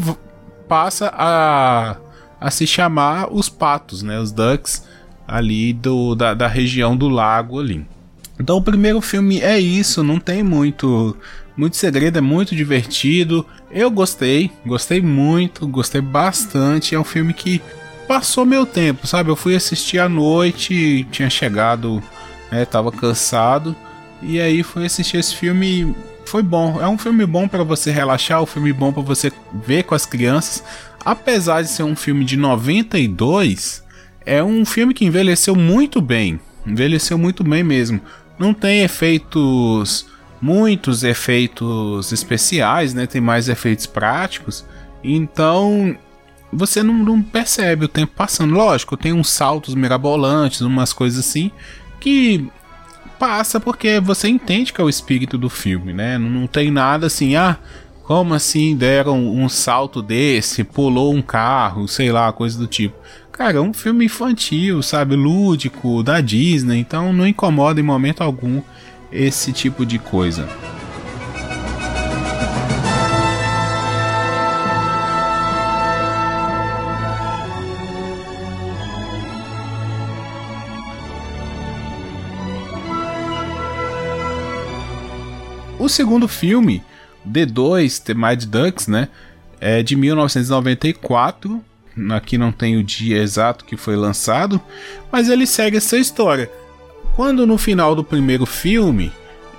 passa 0.68 1.12
a, 1.14 1.98
a 2.42 2.52
se 2.52 2.66
chamar 2.66 3.32
os 3.32 3.50
patos, 3.50 4.02
né? 4.02 4.20
Os 4.20 4.32
Ducks 4.32 4.88
ali 5.28 5.74
do, 5.74 6.16
da, 6.16 6.34
da 6.34 6.48
região 6.48 6.98
do 6.98 7.08
lago 7.08 7.60
ali. 7.60 7.86
Então 8.40 8.58
o 8.58 8.64
primeiro 8.64 9.00
filme 9.00 9.40
é 9.40 9.60
isso, 9.60 10.04
não 10.04 10.20
tem 10.20 10.42
muito 10.42 11.16
muito 11.56 11.78
segredo, 11.78 12.18
é 12.18 12.22
muito 12.22 12.56
divertido. 12.56 13.46
Eu 13.74 13.90
gostei, 13.90 14.52
gostei 14.64 15.02
muito, 15.02 15.68
gostei 15.68 16.00
bastante. 16.00 16.94
É 16.94 17.00
um 17.00 17.04
filme 17.04 17.34
que 17.34 17.60
passou 18.08 18.46
meu 18.46 18.68
tempo, 18.68 19.08
sabe? 19.08 19.32
Eu 19.32 19.36
fui 19.36 19.56
assistir 19.56 19.98
à 19.98 20.08
noite, 20.08 21.08
tinha 21.12 21.28
chegado, 21.28 22.02
né, 22.52 22.66
tava 22.66 22.92
cansado, 22.92 23.76
e 24.22 24.40
aí 24.40 24.62
fui 24.62 24.86
assistir 24.86 25.18
esse 25.18 25.36
filme. 25.36 25.96
Foi 26.26 26.44
bom, 26.44 26.80
é 26.80 26.88
um 26.88 27.00
filme 27.00 27.26
bom 27.26 27.48
para 27.48 27.64
você 27.64 27.92
relaxar, 27.92 28.44
um 28.44 28.46
filme 28.46 28.72
bom 28.72 28.94
para 28.94 29.02
você 29.02 29.32
ver 29.66 29.84
com 29.84 29.96
as 29.96 30.06
crianças. 30.06 30.64
Apesar 31.04 31.64
de 31.64 31.70
ser 31.70 31.84
um 31.84 31.96
filme 31.96 32.24
de 32.24 32.38
92, 32.38 33.84
é 34.24 34.44
um 34.44 34.64
filme 34.66 34.94
que 34.94 35.04
envelheceu 35.04 35.56
muito 35.56 36.00
bem. 36.00 36.40
Envelheceu 36.66 37.18
muito 37.18 37.44
bem 37.44 37.64
mesmo. 37.64 38.00
Não 38.38 38.54
tem 38.54 38.84
efeitos 38.84 40.06
muitos 40.44 41.06
efeitos 41.06 42.12
especiais, 42.12 42.94
né? 42.94 43.08
Tem 43.08 43.22
mais 43.22 43.48
efeitos 43.48 43.86
práticos. 43.86 44.66
Então 45.02 45.98
você 46.52 46.84
não, 46.84 46.96
não, 46.96 47.22
percebe 47.22 47.86
o 47.86 47.88
tempo 47.88 48.12
passando. 48.14 48.54
Lógico, 48.54 48.98
tem 48.98 49.14
uns 49.14 49.30
saltos 49.30 49.74
mirabolantes, 49.74 50.60
umas 50.60 50.92
coisas 50.92 51.26
assim 51.26 51.50
que 51.98 52.46
passa 53.18 53.58
porque 53.58 54.02
você 54.02 54.28
entende 54.28 54.74
que 54.74 54.82
é 54.82 54.84
o 54.84 54.90
espírito 54.90 55.38
do 55.38 55.50
filme, 55.50 55.94
né? 55.94 56.18
Não, 56.18 56.46
tem 56.46 56.70
nada 56.70 57.08
assim, 57.08 57.38
ah, 57.38 57.58
como 58.04 58.34
assim 58.34 58.76
deram 58.76 59.26
um 59.26 59.48
salto 59.48 60.02
desse, 60.02 60.66
pulou 60.66 61.14
um 61.14 61.22
carro, 61.22 61.88
sei 61.88 62.12
lá, 62.12 62.34
coisa 62.34 62.60
do 62.60 62.68
tipo. 62.68 62.98
Cara, 63.32 63.60
é 63.60 63.62
um 63.62 63.74
filme 63.74 64.06
infantil, 64.06 64.82
sabe, 64.82 65.16
lúdico, 65.16 66.04
da 66.04 66.20
Disney, 66.20 66.80
então 66.80 67.14
não 67.14 67.26
incomoda 67.26 67.80
em 67.80 67.84
momento 67.84 68.22
algum 68.22 68.62
esse 69.14 69.54
tipo 69.54 69.86
de 69.86 70.00
coisa. 70.00 70.50
O 85.78 85.90
segundo 85.90 86.28
filme, 86.28 86.82
D2, 87.28 88.02
The 88.02 88.14
Mad 88.14 88.46
Ducks, 88.46 88.88
né, 88.88 89.10
é 89.60 89.84
de 89.84 89.96
1994. 89.96 91.64
Aqui 92.12 92.38
não 92.38 92.52
tem 92.52 92.78
o 92.78 92.84
dia 92.84 93.22
exato 93.22 93.66
que 93.66 93.78
foi 93.78 93.96
lançado, 93.96 94.60
mas 95.12 95.30
ele 95.30 95.46
segue 95.46 95.78
essa 95.78 95.98
história. 95.98 96.50
Quando 97.16 97.46
no 97.46 97.58
final 97.58 97.96
do 97.96 98.04
primeiro 98.04 98.46
filme, 98.46 99.12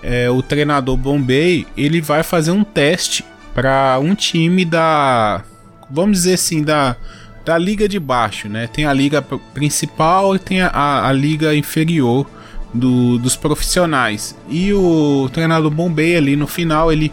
é, 0.02 0.28
o 0.28 0.42
treinador 0.42 0.96
Bombay 0.96 1.66
ele 1.76 2.00
vai 2.00 2.22
fazer 2.22 2.50
um 2.50 2.64
teste 2.64 3.24
para 3.54 3.98
um 4.00 4.14
time 4.14 4.64
da, 4.64 5.42
vamos 5.88 6.18
dizer 6.18 6.34
assim, 6.34 6.62
da, 6.62 6.96
da 7.44 7.56
liga 7.56 7.88
de 7.88 8.00
baixo, 8.00 8.48
né? 8.48 8.66
Tem 8.66 8.84
a 8.84 8.92
liga 8.92 9.22
principal 9.22 10.34
e 10.34 10.38
tem 10.38 10.60
a, 10.62 10.68
a, 10.68 11.08
a 11.08 11.12
liga 11.12 11.54
inferior 11.54 12.26
do, 12.72 13.18
dos 13.18 13.36
profissionais. 13.36 14.36
E 14.48 14.72
o 14.72 15.30
treinador 15.32 15.70
Bombay 15.70 16.16
ali 16.16 16.34
no 16.34 16.48
final 16.48 16.92
ele 16.92 17.12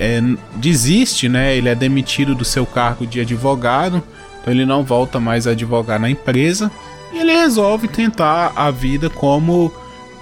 é, 0.00 0.20
desiste, 0.56 1.28
né? 1.28 1.56
Ele 1.56 1.68
é 1.68 1.76
demitido 1.76 2.34
do 2.34 2.44
seu 2.44 2.66
cargo 2.66 3.06
de 3.06 3.20
advogado, 3.20 4.02
então 4.40 4.52
ele 4.52 4.66
não 4.66 4.82
volta 4.82 5.20
mais 5.20 5.46
a 5.46 5.52
advogar 5.52 6.00
na 6.00 6.10
empresa 6.10 6.72
ele 7.12 7.32
resolve 7.32 7.88
tentar 7.88 8.52
a 8.54 8.70
vida 8.70 9.08
como 9.08 9.72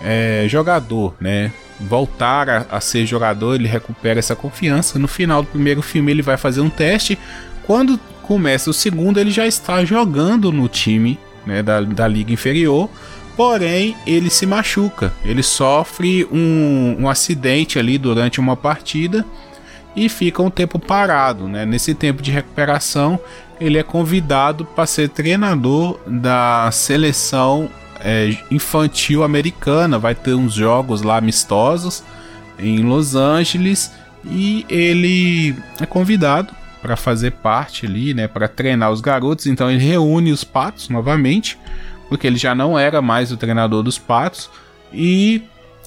é, 0.03 0.47
jogador, 0.49 1.15
né? 1.21 1.53
Voltar 1.81 2.49
a, 2.49 2.67
a, 2.71 2.81
ser 2.81 3.05
jogador, 3.05 3.55
ele 3.55 3.67
recupera 3.67 4.19
essa 4.19 4.37
confiança. 4.37 4.99
No 4.99 5.09
final 5.09 5.43
do 5.43 5.49
primeiro 5.49 5.83
filme, 5.83 6.13
ele 6.13 6.23
vai 6.23 6.37
fazer 6.37 6.61
um 6.61 6.71
teste. 6.71 7.19
Quando 7.67 7.99
começa 8.23 8.71
o 8.71 8.75
segundo, 8.75 9.19
ele 9.19 9.31
já 9.31 9.47
está 9.47 9.85
jogando 9.85 10.53
no 10.53 10.69
time 10.69 11.19
né, 11.45 11.63
da, 11.63 11.81
da 11.81 12.07
liga 12.07 12.33
inferior. 12.33 12.89
Porém, 13.37 13.97
ele 14.07 14.31
se 14.31 14.47
machuca. 14.47 15.13
Ele 15.25 15.43
sofre 15.43 16.25
um, 16.31 16.97
um 17.01 17.09
acidente 17.09 17.79
ali 17.79 17.99
durante 17.99 18.39
uma 18.39 18.57
partida 18.57 19.27
e 19.97 20.09
fica 20.09 20.43
um 20.43 20.51
tempo 20.51 20.79
parado. 20.79 21.49
Né? 21.49 21.65
Nesse 21.65 21.95
tempo 21.95 22.23
de 22.23 22.31
recuperação, 22.31 23.19
ele 23.61 23.79
é 23.79 23.83
convidado 23.83 24.65
para 24.65 24.87
ser 24.87 25.09
treinador 25.09 25.99
da 26.07 26.69
seleção 26.73 27.71
é, 28.01 28.37
infantil 28.51 29.23
americana. 29.23 29.99
Vai 29.99 30.15
ter 30.15 30.35
uns 30.35 30.55
jogos 30.55 31.03
lá 31.03 31.17
amistosos 31.17 32.03
em 32.59 32.81
Los 32.81 33.15
Angeles 33.15 33.93
e 34.25 34.65
ele 34.69 35.57
é 35.81 35.87
convidado 35.87 36.55
para 36.81 36.97
fazer 36.97 37.33
parte 37.33 37.87
ali, 37.87 38.13
né, 38.13 38.29
para 38.29 38.47
treinar 38.47 38.91
os 38.91 39.01
garotos. 39.01 39.47
Então 39.47 39.71
ele 39.71 39.83
reúne 39.83 40.33
os 40.33 40.45
patos 40.45 40.89
novamente, 40.89 41.59
porque 42.09 42.27
ele 42.27 42.37
já 42.37 42.55
não 42.55 42.79
era 42.79 43.01
mais 43.01 43.33
o 43.33 43.37
treinador 43.37 43.83
dos 43.83 43.99
patos 43.99 44.51
e 44.93 45.43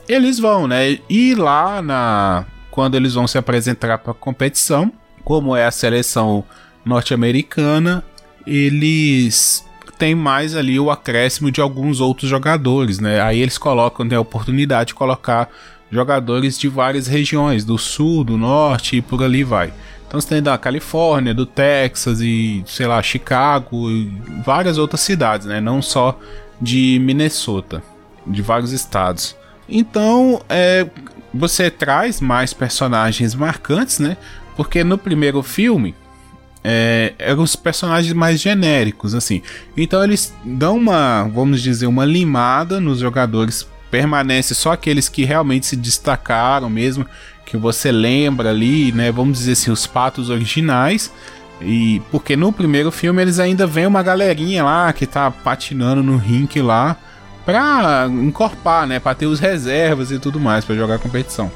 eles 0.08 0.40
vão, 0.40 0.68
né? 0.68 0.98
E 1.10 1.36
lá 1.36 1.82
na 1.82 2.46
quando 2.78 2.94
eles 2.94 3.16
vão 3.16 3.26
se 3.26 3.40
apresentar 3.40 3.98
para 3.98 4.12
a 4.12 4.14
competição, 4.14 4.94
como 5.24 5.56
é 5.56 5.66
a 5.66 5.72
seleção 5.72 6.44
norte-americana, 6.86 8.04
eles 8.46 9.66
têm 9.98 10.14
mais 10.14 10.56
ali 10.56 10.80
o 10.80 10.92
acréscimo 10.92 11.50
de 11.50 11.60
alguns 11.60 12.00
outros 12.00 12.30
jogadores, 12.30 13.00
né? 13.00 13.20
Aí 13.20 13.40
eles 13.42 13.58
colocam, 13.58 14.08
tem 14.08 14.16
a 14.16 14.22
oportunidade 14.22 14.90
de 14.90 14.94
colocar 14.94 15.50
jogadores 15.90 16.60
de 16.60 16.68
várias 16.68 17.08
regiões, 17.08 17.66
do 17.66 17.80
sul, 17.80 18.24
do 18.24 18.38
norte 18.38 18.98
e 18.98 19.02
por 19.02 19.24
ali 19.24 19.44
vai. 19.44 19.74
Então 20.08 20.22
você 20.22 20.28
tem 20.28 20.44
da 20.44 20.56
Califórnia, 20.56 21.34
do 21.34 21.48
Texas 21.48 22.22
e, 22.22 22.64
sei 22.68 22.86
lá, 22.86 23.02
Chicago 23.02 23.90
e 23.90 24.06
várias 24.46 24.78
outras 24.78 25.02
cidades, 25.02 25.48
né? 25.48 25.60
Não 25.60 25.82
só 25.82 26.16
de 26.62 27.00
Minnesota, 27.02 27.82
de 28.28 28.44
vários 28.44 28.72
estados. 28.72 29.36
Então, 29.68 30.42
é, 30.48 30.88
você 31.38 31.70
traz 31.70 32.20
mais 32.20 32.54
personagens 32.54 33.36
marcantes, 33.36 34.00
né? 34.00 34.18
Porque 34.56 34.84
no 34.84 34.98
primeiro 34.98 35.42
filme 35.44 35.96
é, 36.64 37.14
eram 37.18 37.44
os 37.44 37.56
personagens 37.56 38.14
mais 38.14 38.42
genéricos, 38.42 39.16
assim. 39.16 39.42
Então 39.76 40.04
eles 40.04 40.34
dão 40.44 40.76
uma, 40.78 41.24
vamos 41.24 41.62
dizer, 41.62 41.88
uma 41.88 42.04
limada 42.04 42.80
nos 42.80 43.00
jogadores. 43.00 43.68
Permanece 43.90 44.54
só 44.54 44.74
aqueles 44.74 45.08
que 45.08 45.24
realmente 45.24 45.66
se 45.66 45.78
destacaram 45.78 46.70
mesmo, 46.70 47.06
que 47.46 47.56
você 47.56 47.90
lembra 47.90 48.50
ali, 48.50 48.92
né? 48.92 49.12
Vamos 49.12 49.38
dizer 49.38 49.54
assim, 49.54 49.72
os 49.72 49.88
patos 49.88 50.30
originais. 50.30 51.10
E 51.62 52.02
porque 52.12 52.36
no 52.36 52.52
primeiro 52.52 52.92
filme 52.92 53.22
eles 53.22 53.40
ainda 53.40 53.66
vêm 53.66 53.88
uma 53.88 54.04
galerinha 54.04 54.64
lá 54.64 54.92
que 54.92 55.06
tá 55.06 55.32
patinando 55.32 56.04
no 56.04 56.18
rink 56.18 56.62
lá 56.62 56.98
pra 57.48 58.10
encorpar, 58.12 58.86
né? 58.86 59.00
Pra 59.00 59.16
ter 59.16 59.26
os 59.26 59.40
reservas 59.40 60.12
e 60.12 60.20
tudo 60.20 60.38
mais 60.38 60.66
para 60.66 60.76
jogar 60.76 60.96
a 60.96 61.00
competição. 61.00 61.50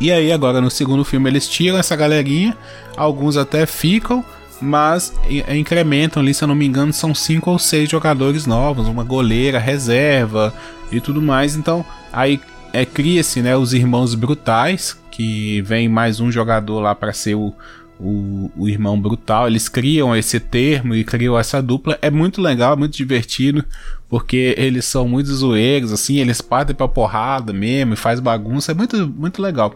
E 0.00 0.10
aí 0.10 0.32
agora 0.32 0.60
no 0.60 0.68
segundo 0.68 1.04
filme 1.04 1.30
eles 1.30 1.48
tiram 1.48 1.78
essa 1.78 1.94
galerinha, 1.94 2.56
alguns 2.96 3.36
até 3.36 3.64
ficam, 3.64 4.24
mas 4.60 5.14
incrementam 5.48 6.20
ali, 6.20 6.34
se 6.34 6.42
eu 6.42 6.48
não 6.48 6.54
me 6.56 6.66
engano, 6.66 6.92
são 6.92 7.14
cinco 7.14 7.52
ou 7.52 7.60
seis 7.60 7.88
jogadores 7.88 8.44
novos, 8.44 8.88
uma 8.88 9.04
goleira, 9.04 9.60
reserva 9.60 10.52
e 10.90 11.00
tudo 11.00 11.22
mais. 11.22 11.54
Então 11.54 11.84
aí 12.12 12.40
é, 12.72 12.84
cria-se 12.84 13.40
né, 13.40 13.56
os 13.56 13.72
irmãos 13.72 14.16
brutais, 14.16 14.98
que 15.12 15.62
vem 15.62 15.88
mais 15.88 16.18
um 16.18 16.32
jogador 16.32 16.80
lá 16.80 16.92
para 16.92 17.12
ser 17.12 17.36
o, 17.36 17.54
o, 18.00 18.50
o, 18.56 18.68
irmão 18.68 19.00
brutal. 19.00 19.46
Eles 19.46 19.68
criam 19.68 20.16
esse 20.16 20.40
termo 20.40 20.92
e 20.92 21.04
criam 21.04 21.38
essa 21.38 21.62
dupla. 21.62 21.96
É 22.02 22.10
muito 22.10 22.40
legal, 22.40 22.72
é 22.72 22.76
muito 22.76 22.96
divertido, 22.96 23.64
porque 24.10 24.56
eles 24.58 24.84
são 24.84 25.06
muito 25.06 25.32
zoeiros, 25.32 25.92
assim, 25.92 26.18
eles 26.18 26.40
partem 26.40 26.74
pra 26.74 26.88
porrada 26.88 27.52
mesmo 27.52 27.94
e 27.94 27.96
faz 27.96 28.18
bagunça. 28.18 28.72
É 28.72 28.74
muito, 28.74 29.06
muito 29.06 29.40
legal. 29.40 29.72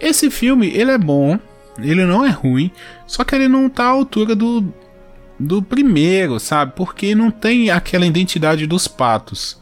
Esse 0.00 0.28
filme, 0.28 0.66
ele 0.74 0.90
é 0.90 0.98
bom, 0.98 1.38
ele 1.78 2.04
não 2.04 2.26
é 2.26 2.30
ruim, 2.30 2.72
só 3.06 3.22
que 3.22 3.32
ele 3.32 3.46
não 3.46 3.70
tá 3.70 3.84
à 3.84 3.90
altura 3.90 4.34
do, 4.34 4.64
do 5.38 5.62
primeiro, 5.62 6.40
sabe? 6.40 6.72
Porque 6.74 7.14
não 7.14 7.30
tem 7.30 7.70
aquela 7.70 8.04
identidade 8.04 8.66
dos 8.66 8.88
patos. 8.88 9.60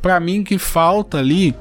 Para 0.00 0.18
mim, 0.18 0.42
que 0.42 0.56
falta 0.56 1.18
ali 1.18 1.54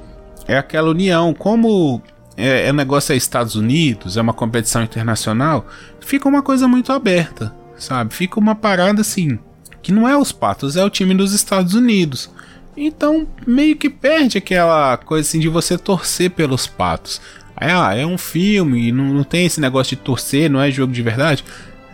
é 0.47 0.57
aquela 0.57 0.89
união. 0.89 1.33
Como 1.33 2.01
é, 2.37 2.67
é 2.67 2.73
negócio 2.73 3.11
é 3.11 3.17
Estados 3.17 3.55
Unidos, 3.55 4.15
é 4.15 4.21
uma 4.21 4.33
competição 4.33 4.83
internacional, 4.83 5.67
fica 5.99 6.29
uma 6.29 6.41
coisa 6.41 6.65
muito 6.65 6.93
aberta, 6.93 7.53
sabe? 7.75 8.13
Fica 8.13 8.39
uma 8.39 8.55
parada 8.55 9.01
assim, 9.01 9.37
que 9.83 9.91
não 9.91 10.09
é 10.09 10.17
os 10.17 10.31
Patos, 10.31 10.75
é 10.75 10.83
o 10.83 10.89
time 10.89 11.13
dos 11.13 11.33
Estados 11.33 11.75
Unidos. 11.75 12.31
Então, 12.75 13.27
meio 13.45 13.75
que 13.75 13.89
perde 13.89 14.39
aquela 14.39 14.97
coisa 14.97 15.27
assim 15.27 15.39
de 15.39 15.47
você 15.47 15.77
torcer 15.77 16.31
pelos 16.31 16.65
Patos. 16.65 17.21
É, 17.59 17.71
ah, 17.71 17.93
é 17.95 18.03
um 18.03 18.17
filme, 18.17 18.91
não, 18.91 19.05
não 19.05 19.23
tem 19.23 19.45
esse 19.45 19.61
negócio 19.61 19.95
de 19.95 20.01
torcer, 20.01 20.49
não 20.49 20.59
é 20.59 20.71
jogo 20.71 20.91
de 20.91 21.01
verdade. 21.03 21.43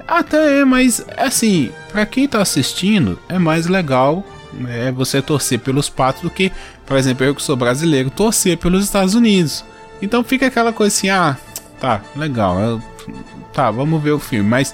Até 0.08 0.62
é, 0.62 0.66
mas 0.66 1.06
assim, 1.18 1.70
para 1.92 2.06
quem 2.06 2.28
tá 2.28 2.42
assistindo, 2.42 3.20
é 3.28 3.38
mais 3.38 3.68
legal 3.68 4.26
é 4.68 4.92
você 4.92 5.22
torcer 5.22 5.60
pelos 5.60 5.90
patos 5.90 6.24
do 6.24 6.30
que 6.30 6.52
por 6.90 6.98
exemplo, 6.98 7.24
eu 7.24 7.36
que 7.36 7.44
sou 7.44 7.56
brasileiro, 7.56 8.10
torcer 8.10 8.58
pelos 8.58 8.84
Estados 8.84 9.14
Unidos. 9.14 9.64
Então 10.02 10.24
fica 10.24 10.48
aquela 10.48 10.74
coisa 10.74 10.96
assim, 10.96 11.08
ah, 11.08 11.38
tá, 11.80 12.02
legal, 12.16 12.60
eu, 12.60 12.82
tá, 13.54 13.70
vamos 13.70 14.02
ver 14.02 14.10
o 14.10 14.20
filme, 14.20 14.50
mas 14.50 14.74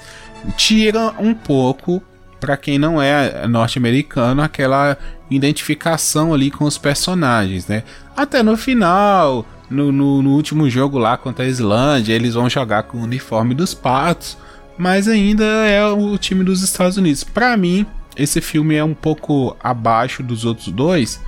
tira 0.56 1.12
um 1.18 1.34
pouco 1.34 2.02
para 2.40 2.56
quem 2.56 2.78
não 2.78 3.00
é 3.00 3.46
norte-americano 3.46 4.42
aquela 4.42 4.96
identificação 5.30 6.32
ali 6.32 6.50
com 6.50 6.64
os 6.64 6.78
personagens, 6.78 7.66
né? 7.66 7.82
Até 8.16 8.42
no 8.42 8.56
final, 8.56 9.44
no, 9.70 9.90
no, 9.90 10.22
no, 10.22 10.30
último 10.30 10.68
jogo 10.70 10.98
lá 10.98 11.16
contra 11.16 11.44
a 11.44 11.48
Islândia, 11.48 12.14
eles 12.14 12.34
vão 12.34 12.48
jogar 12.48 12.84
com 12.84 12.98
o 12.98 13.02
uniforme 13.02 13.54
dos 13.54 13.74
patos, 13.74 14.36
mas 14.78 15.08
ainda 15.08 15.44
é 15.44 15.84
o 15.86 16.16
time 16.18 16.44
dos 16.44 16.62
Estados 16.62 16.96
Unidos. 16.96 17.24
Para 17.24 17.56
mim, 17.56 17.86
esse 18.16 18.40
filme 18.40 18.74
é 18.74 18.84
um 18.84 18.94
pouco 18.94 19.56
abaixo 19.62 20.22
dos 20.22 20.44
outros 20.44 20.68
dois, 20.68 21.20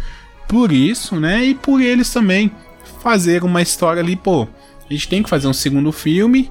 por 0.47 0.73
isso, 0.73 1.17
né? 1.17 1.45
E 1.45 1.55
por 1.55 1.81
eles 1.81 2.12
também 2.12 2.50
fazer 3.03 3.45
uma 3.45 3.62
história 3.62 4.03
ali, 4.03 4.17
pô. 4.17 4.47
A 4.88 4.93
gente 4.93 5.09
tem 5.09 5.23
que 5.23 5.29
fazer 5.29 5.47
um 5.47 5.53
segundo 5.53 5.93
filme 5.93 6.50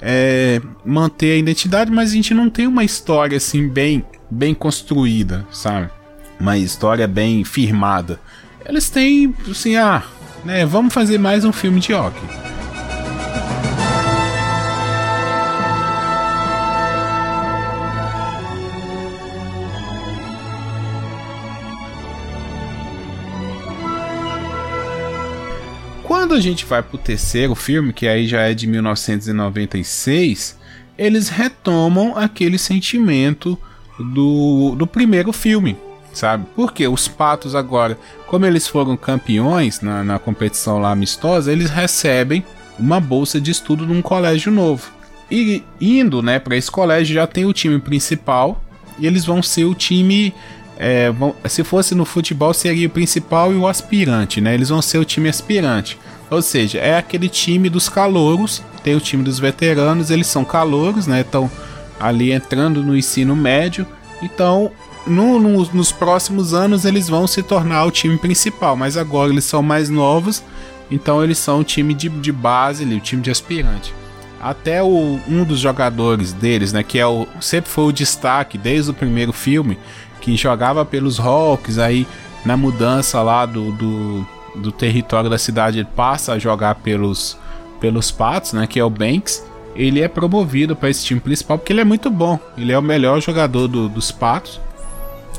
é, 0.00 0.60
manter 0.84 1.32
a 1.32 1.36
identidade, 1.36 1.90
mas 1.90 2.10
a 2.10 2.14
gente 2.14 2.34
não 2.34 2.48
tem 2.48 2.66
uma 2.66 2.84
história 2.84 3.36
assim 3.36 3.68
bem, 3.68 4.04
bem 4.30 4.54
construída, 4.54 5.46
sabe? 5.50 5.90
Uma 6.38 6.56
história 6.56 7.06
bem 7.06 7.44
firmada. 7.44 8.20
Eles 8.64 8.90
têm, 8.90 9.34
assim, 9.50 9.76
ah, 9.76 10.02
né, 10.44 10.64
vamos 10.66 10.92
fazer 10.92 11.18
mais 11.18 11.44
um 11.44 11.52
filme 11.52 11.80
de 11.80 11.92
hockey. 11.94 12.57
Quando 26.28 26.40
a 26.40 26.42
gente 26.42 26.66
vai 26.66 26.82
pro 26.82 26.98
terceiro 26.98 27.54
filme, 27.54 27.90
que 27.90 28.06
aí 28.06 28.28
já 28.28 28.42
é 28.42 28.52
de 28.52 28.66
1996, 28.66 30.58
eles 30.98 31.30
retomam 31.30 32.18
aquele 32.18 32.58
sentimento 32.58 33.58
do, 33.98 34.74
do 34.76 34.86
primeiro 34.86 35.32
filme, 35.32 35.74
sabe? 36.12 36.44
Porque 36.54 36.86
os 36.86 37.08
patos 37.08 37.54
agora, 37.54 37.98
como 38.26 38.44
eles 38.44 38.68
foram 38.68 38.94
campeões 38.94 39.80
na, 39.80 40.04
na 40.04 40.18
competição 40.18 40.78
lá 40.78 40.92
amistosa, 40.92 41.50
eles 41.50 41.70
recebem 41.70 42.44
uma 42.78 43.00
bolsa 43.00 43.40
de 43.40 43.50
estudo 43.50 43.86
num 43.86 44.02
colégio 44.02 44.52
novo. 44.52 44.92
E 45.30 45.62
indo, 45.80 46.20
né, 46.20 46.38
para 46.38 46.58
esse 46.58 46.70
colégio 46.70 47.14
já 47.14 47.26
tem 47.26 47.46
o 47.46 47.54
time 47.54 47.78
principal 47.78 48.62
e 48.98 49.06
eles 49.06 49.24
vão 49.24 49.42
ser 49.42 49.64
o 49.64 49.74
time 49.74 50.34
é, 50.78 51.10
vão, 51.10 51.34
se 51.46 51.64
fosse 51.64 51.94
no 51.94 52.04
futebol 52.04 52.54
seria 52.54 52.86
o 52.86 52.90
principal 52.90 53.52
e 53.52 53.56
o 53.56 53.66
aspirante, 53.66 54.40
né? 54.42 54.54
Eles 54.54 54.68
vão 54.68 54.80
ser 54.80 54.98
o 54.98 55.04
time 55.04 55.28
aspirante. 55.28 55.98
Ou 56.30 56.42
seja, 56.42 56.78
é 56.78 56.96
aquele 56.96 57.28
time 57.28 57.70
dos 57.70 57.88
calouros, 57.88 58.62
tem 58.82 58.94
o 58.94 59.00
time 59.00 59.22
dos 59.22 59.38
veteranos, 59.38 60.10
eles 60.10 60.26
são 60.26 60.44
calouros, 60.44 61.06
né? 61.06 61.22
Estão 61.22 61.50
ali 61.98 62.32
entrando 62.32 62.82
no 62.82 62.96
ensino 62.96 63.34
médio. 63.34 63.86
Então, 64.22 64.70
no, 65.06 65.38
no, 65.38 65.64
nos 65.72 65.90
próximos 65.90 66.52
anos 66.52 66.84
eles 66.84 67.08
vão 67.08 67.26
se 67.26 67.42
tornar 67.42 67.84
o 67.84 67.90
time 67.90 68.18
principal, 68.18 68.76
mas 68.76 68.96
agora 68.96 69.32
eles 69.32 69.44
são 69.44 69.62
mais 69.62 69.88
novos, 69.88 70.42
então 70.90 71.24
eles 71.24 71.38
são 71.38 71.60
o 71.60 71.64
time 71.64 71.94
de, 71.94 72.08
de 72.08 72.32
base, 72.32 72.84
o 72.84 73.00
time 73.00 73.22
de 73.22 73.30
aspirante. 73.30 73.94
Até 74.40 74.82
o, 74.82 75.18
um 75.26 75.44
dos 75.44 75.58
jogadores 75.58 76.32
deles, 76.32 76.72
né, 76.72 76.82
que 76.82 76.98
é 76.98 77.06
o, 77.06 77.26
sempre 77.40 77.70
foi 77.70 77.84
o 77.84 77.92
destaque 77.92 78.56
desde 78.56 78.90
o 78.90 78.94
primeiro 78.94 79.32
filme, 79.32 79.78
que 80.20 80.36
jogava 80.36 80.84
pelos 80.84 81.18
Hawks, 81.18 81.78
aí 81.78 82.06
na 82.44 82.56
mudança 82.56 83.20
lá 83.22 83.46
do, 83.46 83.72
do 83.72 84.26
do 84.58 84.72
território 84.72 85.30
da 85.30 85.38
cidade 85.38 85.78
ele 85.78 85.88
passa 85.96 86.32
a 86.32 86.38
jogar 86.38 86.76
pelos, 86.76 87.38
pelos 87.80 88.10
Patos, 88.10 88.52
né, 88.52 88.66
que 88.66 88.78
é 88.78 88.84
o 88.84 88.90
Banks, 88.90 89.44
ele 89.74 90.00
é 90.00 90.08
promovido 90.08 90.74
para 90.74 90.90
esse 90.90 91.04
time 91.04 91.20
principal 91.20 91.58
porque 91.58 91.72
ele 91.72 91.80
é 91.80 91.84
muito 91.84 92.10
bom. 92.10 92.38
Ele 92.56 92.72
é 92.72 92.78
o 92.78 92.82
melhor 92.82 93.20
jogador 93.20 93.68
do, 93.68 93.88
dos 93.88 94.10
Patos. 94.10 94.60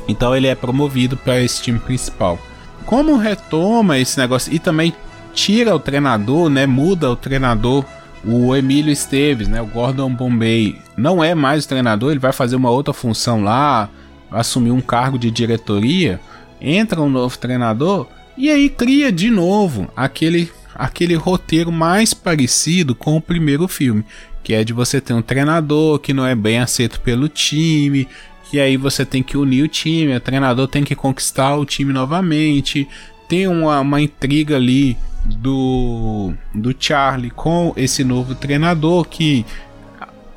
Então 0.08 0.34
ele 0.34 0.46
é 0.46 0.54
promovido 0.54 1.16
para 1.16 1.40
esse 1.40 1.62
time 1.62 1.78
principal. 1.78 2.38
Como 2.86 3.16
retoma 3.16 3.98
esse 3.98 4.18
negócio 4.18 4.52
e 4.52 4.58
também 4.58 4.94
tira 5.32 5.74
o 5.74 5.78
treinador, 5.78 6.48
né, 6.48 6.66
muda 6.66 7.10
o 7.10 7.16
treinador, 7.16 7.84
o 8.24 8.54
Emílio 8.56 8.92
Esteves, 8.92 9.48
né, 9.48 9.62
o 9.62 9.66
Gordon 9.66 10.12
Bombay, 10.12 10.78
não 10.96 11.22
é 11.22 11.34
mais 11.34 11.64
o 11.64 11.68
treinador, 11.68 12.10
ele 12.10 12.18
vai 12.18 12.32
fazer 12.32 12.56
uma 12.56 12.70
outra 12.70 12.92
função 12.92 13.42
lá, 13.42 13.88
assumir 14.30 14.70
um 14.70 14.80
cargo 14.80 15.18
de 15.18 15.30
diretoria. 15.30 16.20
Entra 16.60 17.00
um 17.00 17.08
novo 17.08 17.38
treinador, 17.38 18.06
e 18.40 18.48
aí 18.48 18.70
cria 18.70 19.12
de 19.12 19.30
novo 19.30 19.86
aquele, 19.94 20.50
aquele 20.74 21.14
roteiro 21.14 21.70
mais 21.70 22.14
parecido 22.14 22.94
com 22.94 23.14
o 23.14 23.20
primeiro 23.20 23.68
filme, 23.68 24.02
que 24.42 24.54
é 24.54 24.64
de 24.64 24.72
você 24.72 24.98
ter 24.98 25.12
um 25.12 25.20
treinador 25.20 25.98
que 25.98 26.14
não 26.14 26.26
é 26.26 26.34
bem 26.34 26.58
aceito 26.58 27.02
pelo 27.02 27.28
time, 27.28 28.08
e 28.50 28.58
aí 28.58 28.78
você 28.78 29.04
tem 29.04 29.22
que 29.22 29.36
unir 29.36 29.62
o 29.62 29.68
time, 29.68 30.16
o 30.16 30.20
treinador 30.20 30.66
tem 30.68 30.82
que 30.82 30.94
conquistar 30.94 31.54
o 31.54 31.66
time 31.66 31.92
novamente, 31.92 32.88
tem 33.28 33.46
uma, 33.46 33.78
uma 33.80 34.00
intriga 34.00 34.56
ali 34.56 34.96
do, 35.26 36.32
do 36.54 36.74
Charlie 36.78 37.30
com 37.30 37.74
esse 37.76 38.02
novo 38.02 38.34
treinador 38.34 39.04
que 39.04 39.44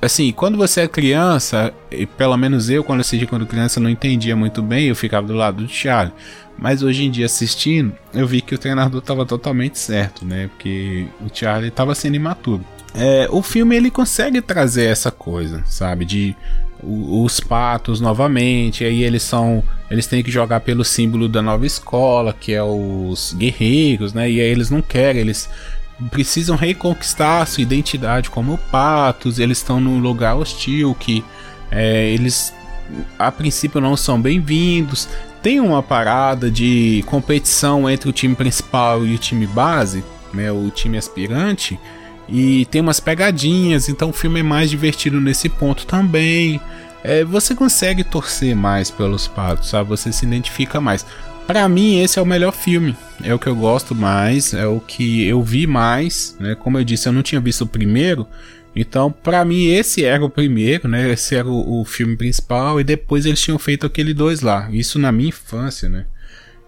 assim, 0.05 0.31
quando 0.31 0.57
você 0.57 0.81
é 0.81 0.87
criança, 0.87 1.73
e 1.91 2.05
pelo 2.05 2.35
menos 2.37 2.69
eu 2.69 2.83
quando 2.83 3.01
assisti 3.01 3.25
quando 3.25 3.45
criança 3.45 3.79
não 3.79 3.89
entendia 3.89 4.35
muito 4.35 4.61
bem, 4.61 4.87
eu 4.87 4.95
ficava 4.95 5.27
do 5.27 5.33
lado 5.33 5.63
do 5.63 5.69
Charlie. 5.69 6.13
Mas 6.57 6.83
hoje 6.83 7.05
em 7.05 7.11
dia 7.11 7.25
assistindo, 7.25 7.93
eu 8.13 8.27
vi 8.27 8.41
que 8.41 8.53
o 8.53 8.57
treinador 8.57 8.99
estava 8.99 9.25
totalmente 9.25 9.79
certo, 9.79 10.23
né? 10.23 10.47
Porque 10.49 11.07
o 11.19 11.27
Charlie 11.33 11.69
estava 11.69 11.95
sendo 11.95 12.15
imaturo. 12.15 12.63
É, 12.93 13.27
o 13.31 13.41
filme 13.41 13.75
ele 13.75 13.89
consegue 13.89 14.39
trazer 14.39 14.85
essa 14.85 15.09
coisa, 15.09 15.63
sabe? 15.65 16.05
De 16.05 16.35
os 16.85 17.39
patos 17.39 18.01
novamente, 18.01 18.83
aí 18.83 19.03
eles 19.03 19.23
são. 19.23 19.63
Eles 19.89 20.05
têm 20.05 20.21
que 20.21 20.29
jogar 20.29 20.59
pelo 20.59 20.83
símbolo 20.83 21.27
da 21.29 21.41
nova 21.41 21.65
escola, 21.65 22.35
que 22.37 22.51
é 22.51 22.61
os 22.61 23.33
guerreiros, 23.33 24.13
né? 24.13 24.29
E 24.29 24.41
aí 24.41 24.47
eles 24.47 24.69
não 24.69 24.81
querem, 24.81 25.21
eles 25.21 25.49
precisam 26.09 26.55
reconquistar 26.55 27.45
sua 27.47 27.61
identidade 27.63 28.29
como 28.29 28.57
patos, 28.57 29.39
eles 29.39 29.59
estão 29.59 29.79
num 29.79 29.99
lugar 29.99 30.35
hostil 30.35 30.95
que 30.99 31.23
é, 31.71 32.09
eles 32.09 32.53
a 33.17 33.31
princípio 33.31 33.79
não 33.79 33.95
são 33.95 34.21
bem-vindos 34.21 35.07
tem 35.43 35.59
uma 35.59 35.83
parada 35.83 36.49
de 36.49 37.03
competição 37.05 37.89
entre 37.89 38.09
o 38.09 38.13
time 38.13 38.33
principal 38.33 39.05
e 39.05 39.13
o 39.13 39.17
time 39.17 39.45
base, 39.45 40.01
né, 40.33 40.49
o 40.49 40.71
time 40.71 40.97
aspirante, 40.97 41.77
e 42.29 42.65
tem 42.67 42.79
umas 42.79 43.01
pegadinhas, 43.01 43.89
então 43.89 44.09
o 44.09 44.13
filme 44.13 44.39
é 44.39 44.43
mais 44.43 44.69
divertido 44.69 45.19
nesse 45.19 45.49
ponto 45.49 45.85
também. 45.85 46.61
É, 47.03 47.25
você 47.25 47.53
consegue 47.53 48.05
torcer 48.05 48.55
mais 48.55 48.89
pelos 48.89 49.27
patos, 49.27 49.69
sabe? 49.69 49.89
Você 49.89 50.13
se 50.13 50.25
identifica 50.25 50.79
mais. 50.79 51.05
Para 51.47 51.67
mim, 51.67 51.99
esse 51.99 52.17
é 52.17 52.21
o 52.21 52.25
melhor 52.25 52.53
filme. 52.53 52.95
É 53.23 53.33
o 53.33 53.39
que 53.39 53.47
eu 53.47 53.55
gosto 53.55 53.93
mais, 53.93 54.53
é 54.53 54.65
o 54.65 54.79
que 54.79 55.25
eu 55.27 55.41
vi 55.41 55.67
mais, 55.67 56.35
né? 56.39 56.55
Como 56.55 56.77
eu 56.77 56.83
disse, 56.83 57.07
eu 57.07 57.13
não 57.13 57.21
tinha 57.21 57.41
visto 57.41 57.61
o 57.61 57.67
primeiro, 57.67 58.27
então, 58.75 59.11
para 59.11 59.45
mim, 59.45 59.67
esse 59.67 60.03
era 60.03 60.23
o 60.23 60.29
primeiro, 60.29 60.87
né? 60.87 61.11
Esse 61.11 61.35
era 61.35 61.47
o, 61.47 61.81
o, 61.81 61.85
filme 61.85 62.15
principal, 62.15 62.79
e 62.79 62.83
depois 62.83 63.25
eles 63.25 63.41
tinham 63.41 63.59
feito 63.59 63.85
aquele 63.85 64.13
dois 64.13 64.41
lá. 64.41 64.67
Isso 64.71 64.97
na 64.97 65.11
minha 65.11 65.29
infância, 65.29 65.87
né? 65.87 66.05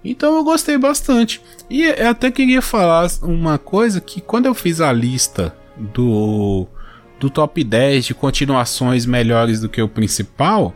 Então 0.03 0.35
eu 0.35 0.43
gostei 0.43 0.77
bastante. 0.77 1.41
E 1.67 1.83
eu 1.83 2.09
até 2.09 2.29
queria 2.29 2.61
falar 2.61 3.09
uma 3.23 3.57
coisa 3.57 3.99
que 3.99 4.21
quando 4.21 4.45
eu 4.45 4.53
fiz 4.53 4.79
a 4.79 4.93
lista 4.93 5.55
do, 5.75 6.67
do 7.19 7.27
top 7.27 7.63
10 7.63 8.05
de 8.05 8.13
continuações 8.13 9.07
melhores 9.07 9.59
do 9.59 9.67
que 9.67 9.81
o 9.81 9.89
principal, 9.89 10.75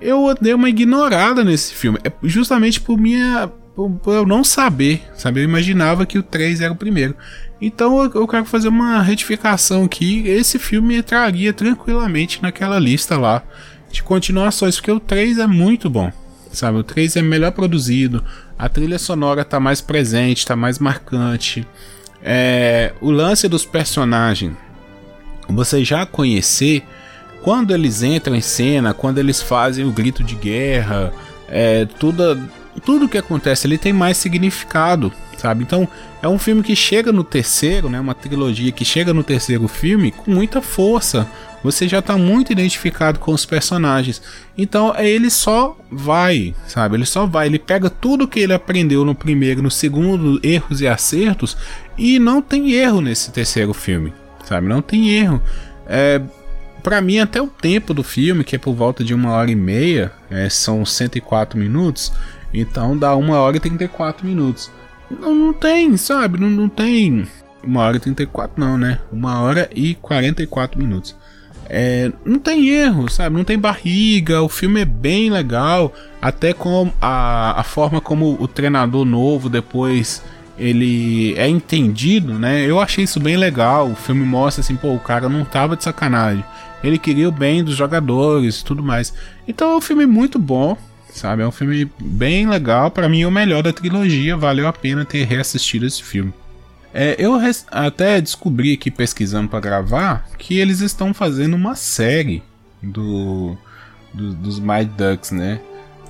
eu 0.00 0.34
dei 0.40 0.54
uma 0.54 0.68
ignorada 0.68 1.42
nesse 1.44 1.74
filme. 1.74 1.98
É 2.04 2.12
justamente 2.22 2.80
por 2.80 2.98
minha. 2.98 3.50
Por, 3.74 4.00
eu 4.06 4.26
não 4.26 4.42
saber, 4.42 5.02
sabe? 5.14 5.40
Eu 5.40 5.44
imaginava 5.44 6.06
que 6.06 6.18
o 6.18 6.22
3 6.22 6.60
era 6.60 6.72
o 6.72 6.76
primeiro. 6.76 7.14
Então 7.60 8.04
eu 8.04 8.26
quero 8.26 8.44
fazer 8.44 8.68
uma 8.68 9.00
retificação 9.02 9.84
aqui. 9.84 10.26
Esse 10.26 10.58
filme 10.58 10.96
entraria 10.96 11.52
tranquilamente 11.52 12.42
naquela 12.42 12.78
lista 12.78 13.16
lá 13.18 13.42
de 13.90 14.02
continuações, 14.02 14.76
porque 14.76 14.90
o 14.90 15.00
3 15.00 15.38
é 15.38 15.46
muito 15.46 15.88
bom. 15.88 16.12
Sabe, 16.52 16.78
o 16.78 16.82
3 16.82 17.16
é 17.16 17.22
melhor 17.22 17.52
produzido, 17.52 18.24
a 18.58 18.66
trilha 18.66 18.98
sonora 18.98 19.44
tá 19.44 19.60
mais 19.60 19.82
presente, 19.82 20.46
tá 20.46 20.56
mais 20.56 20.78
marcante. 20.78 21.66
É, 22.22 22.94
o 23.00 23.10
lance 23.10 23.46
dos 23.46 23.66
personagens, 23.66 24.54
você 25.48 25.84
já 25.84 26.06
conhecer 26.06 26.82
quando 27.46 27.72
eles 27.72 28.02
entram 28.02 28.34
em 28.34 28.40
cena, 28.40 28.92
quando 28.92 29.18
eles 29.18 29.40
fazem 29.40 29.84
o 29.84 29.92
grito 29.92 30.24
de 30.24 30.34
guerra, 30.34 31.12
é, 31.48 31.84
tudo, 31.84 32.36
tudo 32.84 33.08
que 33.08 33.16
acontece 33.16 33.68
ali 33.68 33.78
tem 33.78 33.92
mais 33.92 34.16
significado 34.16 35.12
sabe? 35.36 35.62
Então, 35.62 35.86
é 36.22 36.28
um 36.28 36.38
filme 36.38 36.62
que 36.62 36.74
chega 36.74 37.12
no 37.12 37.22
terceiro, 37.22 37.88
né? 37.88 38.00
Uma 38.00 38.14
trilogia 38.14 38.72
que 38.72 38.84
chega 38.84 39.12
no 39.12 39.22
terceiro 39.22 39.68
filme 39.68 40.10
com 40.10 40.30
muita 40.30 40.60
força. 40.60 41.28
Você 41.62 41.86
já 41.86 42.00
tá 42.00 42.16
muito 42.16 42.52
identificado 42.52 43.18
com 43.18 43.32
os 43.32 43.44
personagens. 43.44 44.22
Então, 44.56 44.94
é 44.96 45.08
ele 45.08 45.30
só 45.30 45.76
vai, 45.90 46.54
sabe? 46.66 46.96
Ele 46.96 47.06
só 47.06 47.26
vai, 47.26 47.46
ele 47.46 47.58
pega 47.58 47.90
tudo 47.90 48.26
que 48.26 48.40
ele 48.40 48.54
aprendeu 48.54 49.04
no 49.04 49.14
primeiro, 49.14 49.62
no 49.62 49.70
segundo, 49.70 50.40
erros 50.42 50.80
e 50.80 50.88
acertos, 50.88 51.56
e 51.98 52.18
não 52.18 52.40
tem 52.40 52.72
erro 52.72 53.00
nesse 53.00 53.30
terceiro 53.30 53.74
filme, 53.74 54.12
sabe? 54.44 54.66
Não 54.66 54.80
tem 54.80 55.10
erro. 55.10 55.42
É, 55.86 56.20
para 56.86 57.00
mim, 57.00 57.18
até 57.18 57.42
o 57.42 57.48
tempo 57.48 57.92
do 57.92 58.04
filme, 58.04 58.44
que 58.44 58.54
é 58.54 58.58
por 58.60 58.72
volta 58.72 59.02
de 59.02 59.12
uma 59.12 59.32
hora 59.32 59.50
e 59.50 59.56
meia, 59.56 60.12
é, 60.30 60.48
são 60.48 60.86
104 60.86 61.58
minutos, 61.58 62.12
então 62.54 62.96
dá 62.96 63.16
uma 63.16 63.40
hora 63.40 63.56
e 63.56 63.60
34 63.60 64.24
minutos. 64.24 64.70
Não, 65.10 65.34
não 65.34 65.52
tem, 65.52 65.96
sabe? 65.96 66.38
Não, 66.38 66.48
não 66.48 66.68
tem. 66.68 67.26
Uma 67.60 67.82
hora 67.82 67.96
e 67.96 67.98
34, 67.98 68.64
não, 68.64 68.78
né? 68.78 69.00
Uma 69.10 69.40
hora 69.40 69.68
e 69.74 69.96
44 69.96 70.78
minutos. 70.78 71.16
É, 71.68 72.12
não 72.24 72.38
tem 72.38 72.68
erro, 72.68 73.10
sabe? 73.10 73.34
Não 73.34 73.42
tem 73.42 73.58
barriga. 73.58 74.40
O 74.42 74.48
filme 74.48 74.82
é 74.82 74.84
bem 74.84 75.28
legal. 75.28 75.92
Até 76.22 76.52
com 76.52 76.92
a, 77.02 77.60
a 77.60 77.64
forma 77.64 78.00
como 78.00 78.40
o 78.40 78.46
treinador 78.46 79.04
novo 79.04 79.48
depois 79.48 80.22
ele 80.58 81.34
é 81.36 81.48
entendido, 81.48 82.38
né? 82.38 82.64
Eu 82.64 82.80
achei 82.80 83.02
isso 83.02 83.20
bem 83.20 83.36
legal. 83.36 83.90
O 83.90 83.96
filme 83.96 84.24
mostra 84.24 84.62
assim, 84.62 84.76
pô, 84.76 84.94
o 84.94 85.00
cara 85.00 85.28
não 85.28 85.44
tava 85.44 85.76
de 85.76 85.82
sacanagem. 85.84 86.44
Ele 86.82 86.98
queria 86.98 87.28
o 87.28 87.32
bem 87.32 87.64
dos 87.64 87.74
jogadores 87.74 88.60
e 88.60 88.64
tudo 88.64 88.82
mais. 88.82 89.12
Então 89.46 89.72
é 89.72 89.76
um 89.76 89.80
filme 89.80 90.06
muito 90.06 90.38
bom, 90.38 90.76
sabe? 91.10 91.42
É 91.42 91.46
um 91.46 91.52
filme 91.52 91.90
bem 92.00 92.48
legal. 92.48 92.90
Para 92.90 93.08
mim, 93.08 93.22
é 93.22 93.26
o 93.26 93.30
melhor 93.30 93.62
da 93.62 93.72
trilogia. 93.72 94.36
Valeu 94.36 94.68
a 94.68 94.72
pena 94.72 95.04
ter 95.04 95.24
reassistido 95.24 95.86
esse 95.86 96.02
filme. 96.02 96.32
É, 96.94 97.14
eu 97.18 97.38
até 97.70 98.20
descobri 98.20 98.72
aqui 98.72 98.90
pesquisando 98.90 99.48
para 99.48 99.60
gravar 99.60 100.26
que 100.38 100.58
eles 100.58 100.80
estão 100.80 101.12
fazendo 101.12 101.54
uma 101.54 101.74
série 101.74 102.42
do, 102.82 103.56
do 104.14 104.32
dos 104.32 104.58
Mighty 104.58 104.92
Ducks, 104.96 105.30
né? 105.30 105.60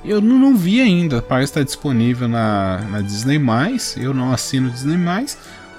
Eu 0.04 0.20
não, 0.20 0.38
não, 0.38 0.56
vi 0.56 0.80
ainda, 0.80 1.20
parece 1.20 1.50
estar 1.50 1.64
disponível 1.64 2.28
na, 2.28 2.78
na 2.82 3.00
Disney+, 3.00 3.40
eu 3.96 4.14
não 4.14 4.32
assino 4.32 4.70
Disney+, 4.70 4.96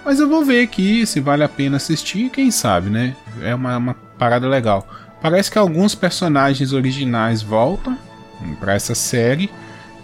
mas 0.08 0.22
eu 0.22 0.30
vou 0.30 0.46
ver 0.46 0.64
aqui 0.64 1.06
se 1.06 1.20
vale 1.20 1.44
a 1.44 1.50
pena 1.50 1.76
assistir, 1.76 2.30
quem 2.30 2.50
sabe, 2.50 2.90
né? 2.90 3.14
É 3.42 3.54
uma, 3.54 3.76
uma 3.76 3.94
parada 3.94 4.48
legal. 4.48 4.88
Parece 5.22 5.52
que 5.52 5.58
alguns 5.58 5.94
personagens 5.96 6.72
originais 6.72 7.42
voltam 7.42 7.98
para 8.58 8.74
essa 8.74 8.96
série 8.96 9.50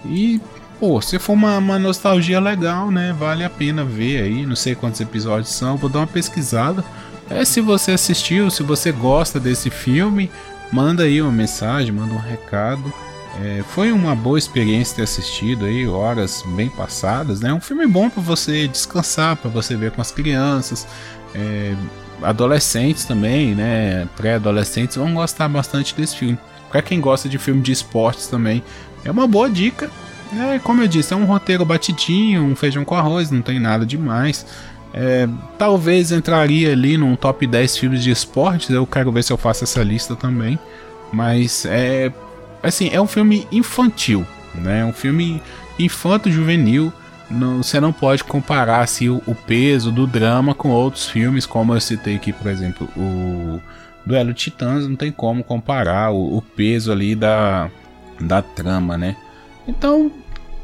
e, 0.03 0.41
pô, 0.77 0.99
se 0.99 1.17
for 1.19 1.31
uma, 1.31 1.57
uma 1.57 1.79
nostalgia 1.79 2.41
legal, 2.41 2.91
né? 2.91 3.15
Vale 3.17 3.45
a 3.45 3.49
pena 3.49 3.85
ver 3.85 4.23
aí, 4.23 4.45
não 4.45 4.57
sei 4.57 4.75
quantos 4.75 4.99
episódios 4.99 5.55
são, 5.55 5.77
vou 5.77 5.89
dar 5.89 5.99
uma 5.99 6.07
pesquisada. 6.07 6.83
É, 7.29 7.45
se 7.45 7.61
você 7.61 7.93
assistiu, 7.93 8.51
se 8.51 8.61
você 8.61 8.91
gosta 8.91 9.39
desse 9.39 9.69
filme, 9.69 10.29
manda 10.69 11.03
aí 11.03 11.21
uma 11.21 11.31
mensagem, 11.31 11.93
manda 11.93 12.13
um 12.13 12.17
recado. 12.17 12.93
É, 13.41 13.63
foi 13.69 13.91
uma 13.91 14.15
boa 14.15 14.37
experiência 14.37 14.97
ter 14.97 15.01
assistido 15.03 15.65
aí, 15.65 15.87
horas 15.87 16.43
bem 16.49 16.69
passadas, 16.69 17.39
né? 17.41 17.51
Um 17.51 17.59
filme 17.59 17.87
bom 17.87 18.09
para 18.09 18.21
você 18.21 18.67
descansar, 18.67 19.35
para 19.35 19.49
você 19.49 19.75
ver 19.75 19.91
com 19.91 20.01
as 20.01 20.11
crianças, 20.11 20.87
é, 21.33 21.73
adolescentes 22.21 23.05
também, 23.05 23.55
né? 23.55 24.07
Pré-adolescentes 24.15 24.97
vão 24.97 25.13
gostar 25.13 25.49
bastante 25.49 25.95
desse 25.95 26.15
filme. 26.15 26.37
Para 26.69 26.81
quem 26.81 27.01
gosta 27.01 27.27
de 27.27 27.37
filme 27.37 27.61
de 27.61 27.71
esportes 27.71 28.27
também, 28.27 28.63
é 29.03 29.09
uma 29.09 29.27
boa 29.27 29.49
dica. 29.49 29.89
É, 30.35 30.59
como 30.59 30.81
eu 30.81 30.87
disse, 30.87 31.13
é 31.13 31.15
um 31.15 31.25
roteiro 31.25 31.65
batidinho, 31.65 32.43
um 32.43 32.55
feijão 32.55 32.85
com 32.85 32.95
arroz, 32.95 33.31
não 33.31 33.41
tem 33.41 33.59
nada 33.59 33.85
demais. 33.85 34.45
É, 34.93 35.27
talvez 35.57 36.11
entraria 36.11 36.71
ali 36.71 36.97
num 36.97 37.15
top 37.15 37.47
10 37.47 37.77
filmes 37.77 38.03
de 38.03 38.11
esportes, 38.11 38.69
eu 38.69 38.85
quero 38.85 39.11
ver 39.11 39.23
se 39.23 39.33
eu 39.33 39.37
faço 39.37 39.63
essa 39.63 39.81
lista 39.81 40.15
também. 40.15 40.57
Mas 41.11 41.65
é 41.65 42.11
assim, 42.63 42.89
é 42.91 42.99
um 42.99 43.07
filme 43.07 43.47
infantil, 43.51 44.25
né? 44.55 44.79
É 44.79 44.85
um 44.85 44.93
filme 44.93 45.41
infanto-juvenil. 45.77 46.91
Não, 47.29 47.63
você 47.63 47.79
não 47.79 47.91
pode 47.91 48.23
comparar 48.23 48.81
assim, 48.81 49.09
o, 49.09 49.21
o, 49.25 49.33
peso 49.33 49.91
do 49.91 50.05
drama 50.05 50.53
com 50.53 50.69
outros 50.69 51.07
filmes, 51.07 51.45
como 51.45 51.73
eu 51.73 51.81
citei 51.81 52.15
aqui, 52.15 52.31
por 52.31 52.49
exemplo, 52.49 52.87
o 52.95 53.59
Duelo 54.05 54.33
de 54.33 54.39
Titãs, 54.39 54.87
não 54.87 54.95
tem 54.95 55.11
como 55.11 55.43
comparar 55.43 56.11
o, 56.11 56.37
o 56.37 56.41
peso 56.41 56.91
ali 56.91 57.15
da, 57.15 57.69
da 58.19 58.41
trama, 58.41 58.97
né? 58.97 59.15
Então, 59.67 60.11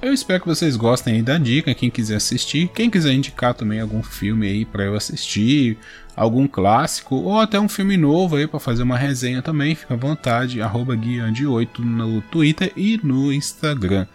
eu 0.02 0.14
espero 0.14 0.42
que 0.42 0.48
vocês 0.48 0.76
gostem 0.76 1.16
aí 1.16 1.22
da 1.22 1.38
dica, 1.38 1.74
quem 1.74 1.90
quiser 1.90 2.16
assistir, 2.16 2.70
quem 2.70 2.90
quiser 2.90 3.12
indicar 3.12 3.54
também 3.54 3.82
algum 3.82 4.02
filme 4.02 4.48
aí 4.48 4.66
para 4.66 4.84
eu 4.84 4.96
assistir, 4.96 5.78
algum 6.16 6.48
clássico 6.48 7.16
ou 7.16 7.40
até 7.40 7.60
um 7.60 7.70
filme 7.70 7.98
novo 7.98 8.36
aí 8.36 8.48
para 8.48 8.60
fazer 8.60 8.84
uma 8.84 8.98
resenha 8.98 9.42
também, 9.42 9.76
fica 9.76 9.94
à 9.94 9.98
vontade, 9.98 10.62
arroba 10.62 10.96
guiande8 10.96 11.80
no 11.80 12.22
Twitter 12.22 12.72
e 12.76 13.00
no 13.04 13.32
Instagram, 13.32 14.06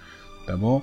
tá 0.47 0.57
bom? 0.57 0.83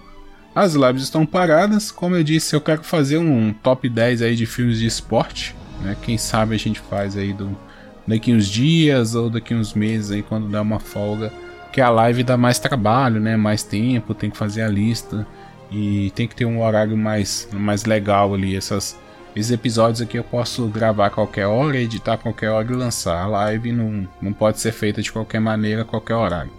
As 0.54 0.74
lives 0.74 1.04
estão 1.04 1.26
paradas, 1.26 1.92
como 1.92 2.16
eu 2.16 2.24
disse, 2.24 2.56
eu 2.56 2.62
quero 2.62 2.84
fazer 2.84 3.18
um 3.18 3.54
top 3.54 3.88
10 3.88 4.22
aí 4.22 4.36
de 4.36 4.46
filmes 4.46 4.80
de 4.80 4.86
esporte, 4.86 5.56
né? 5.82 5.96
Quem 6.02 6.18
sabe 6.18 6.54
a 6.54 6.60
gente 6.60 6.80
faz 6.80 7.16
aí 7.18 7.34
do, 7.34 7.58
daqui 8.06 8.34
uns 8.34 8.48
dias 8.48 9.16
ou 9.16 9.30
daqui 9.30 9.54
uns 9.54 9.74
meses 9.74 10.12
aí 10.12 10.22
quando 10.22 10.50
dá 10.50 10.62
uma 10.62 10.80
folga, 10.80 11.32
que 11.72 11.82
a 11.82 11.90
live 11.90 12.24
dá 12.24 12.38
mais 12.38 12.60
trabalho, 12.60 13.20
né? 13.20 13.38
Mais 13.38 13.64
tempo, 13.64 14.14
tem 14.14 14.30
que 14.30 14.38
fazer 14.38 14.62
a 14.62 14.68
lista 14.68 15.26
e 15.72 16.12
tem 16.12 16.28
que 16.28 16.36
ter 16.36 16.46
um 16.46 16.62
horário 16.62 16.98
mais, 16.98 17.48
mais 17.54 17.86
legal 17.86 18.34
ali, 18.34 18.56
essas 18.56 19.00
esses 19.36 19.52
episódios 19.52 20.02
aqui 20.02 20.18
eu 20.18 20.24
posso 20.24 20.68
gravar 20.68 21.06
a 21.06 21.10
qualquer 21.10 21.48
hora, 21.48 21.78
editar 21.78 22.14
a 22.14 22.18
qualquer 22.18 22.50
hora 22.50 22.70
e 22.70 22.76
lançar. 22.76 23.18
A 23.18 23.28
live 23.28 23.72
não, 23.72 24.08
não 24.22 24.34
pode 24.34 24.60
ser 24.60 24.74
feita 24.74 25.02
de 25.02 25.12
qualquer 25.12 25.40
maneira, 25.40 25.84
a 25.84 25.86
qualquer 25.86 26.16
horário. 26.16 26.52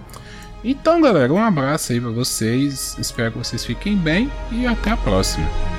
Então, 0.64 1.00
galera, 1.00 1.32
um 1.32 1.42
abraço 1.42 1.92
aí 1.92 2.00
para 2.00 2.10
vocês. 2.10 2.96
Espero 2.98 3.32
que 3.32 3.38
vocês 3.38 3.64
fiquem 3.64 3.96
bem 3.96 4.30
e 4.50 4.66
até 4.66 4.90
a 4.92 4.96
próxima. 4.96 5.71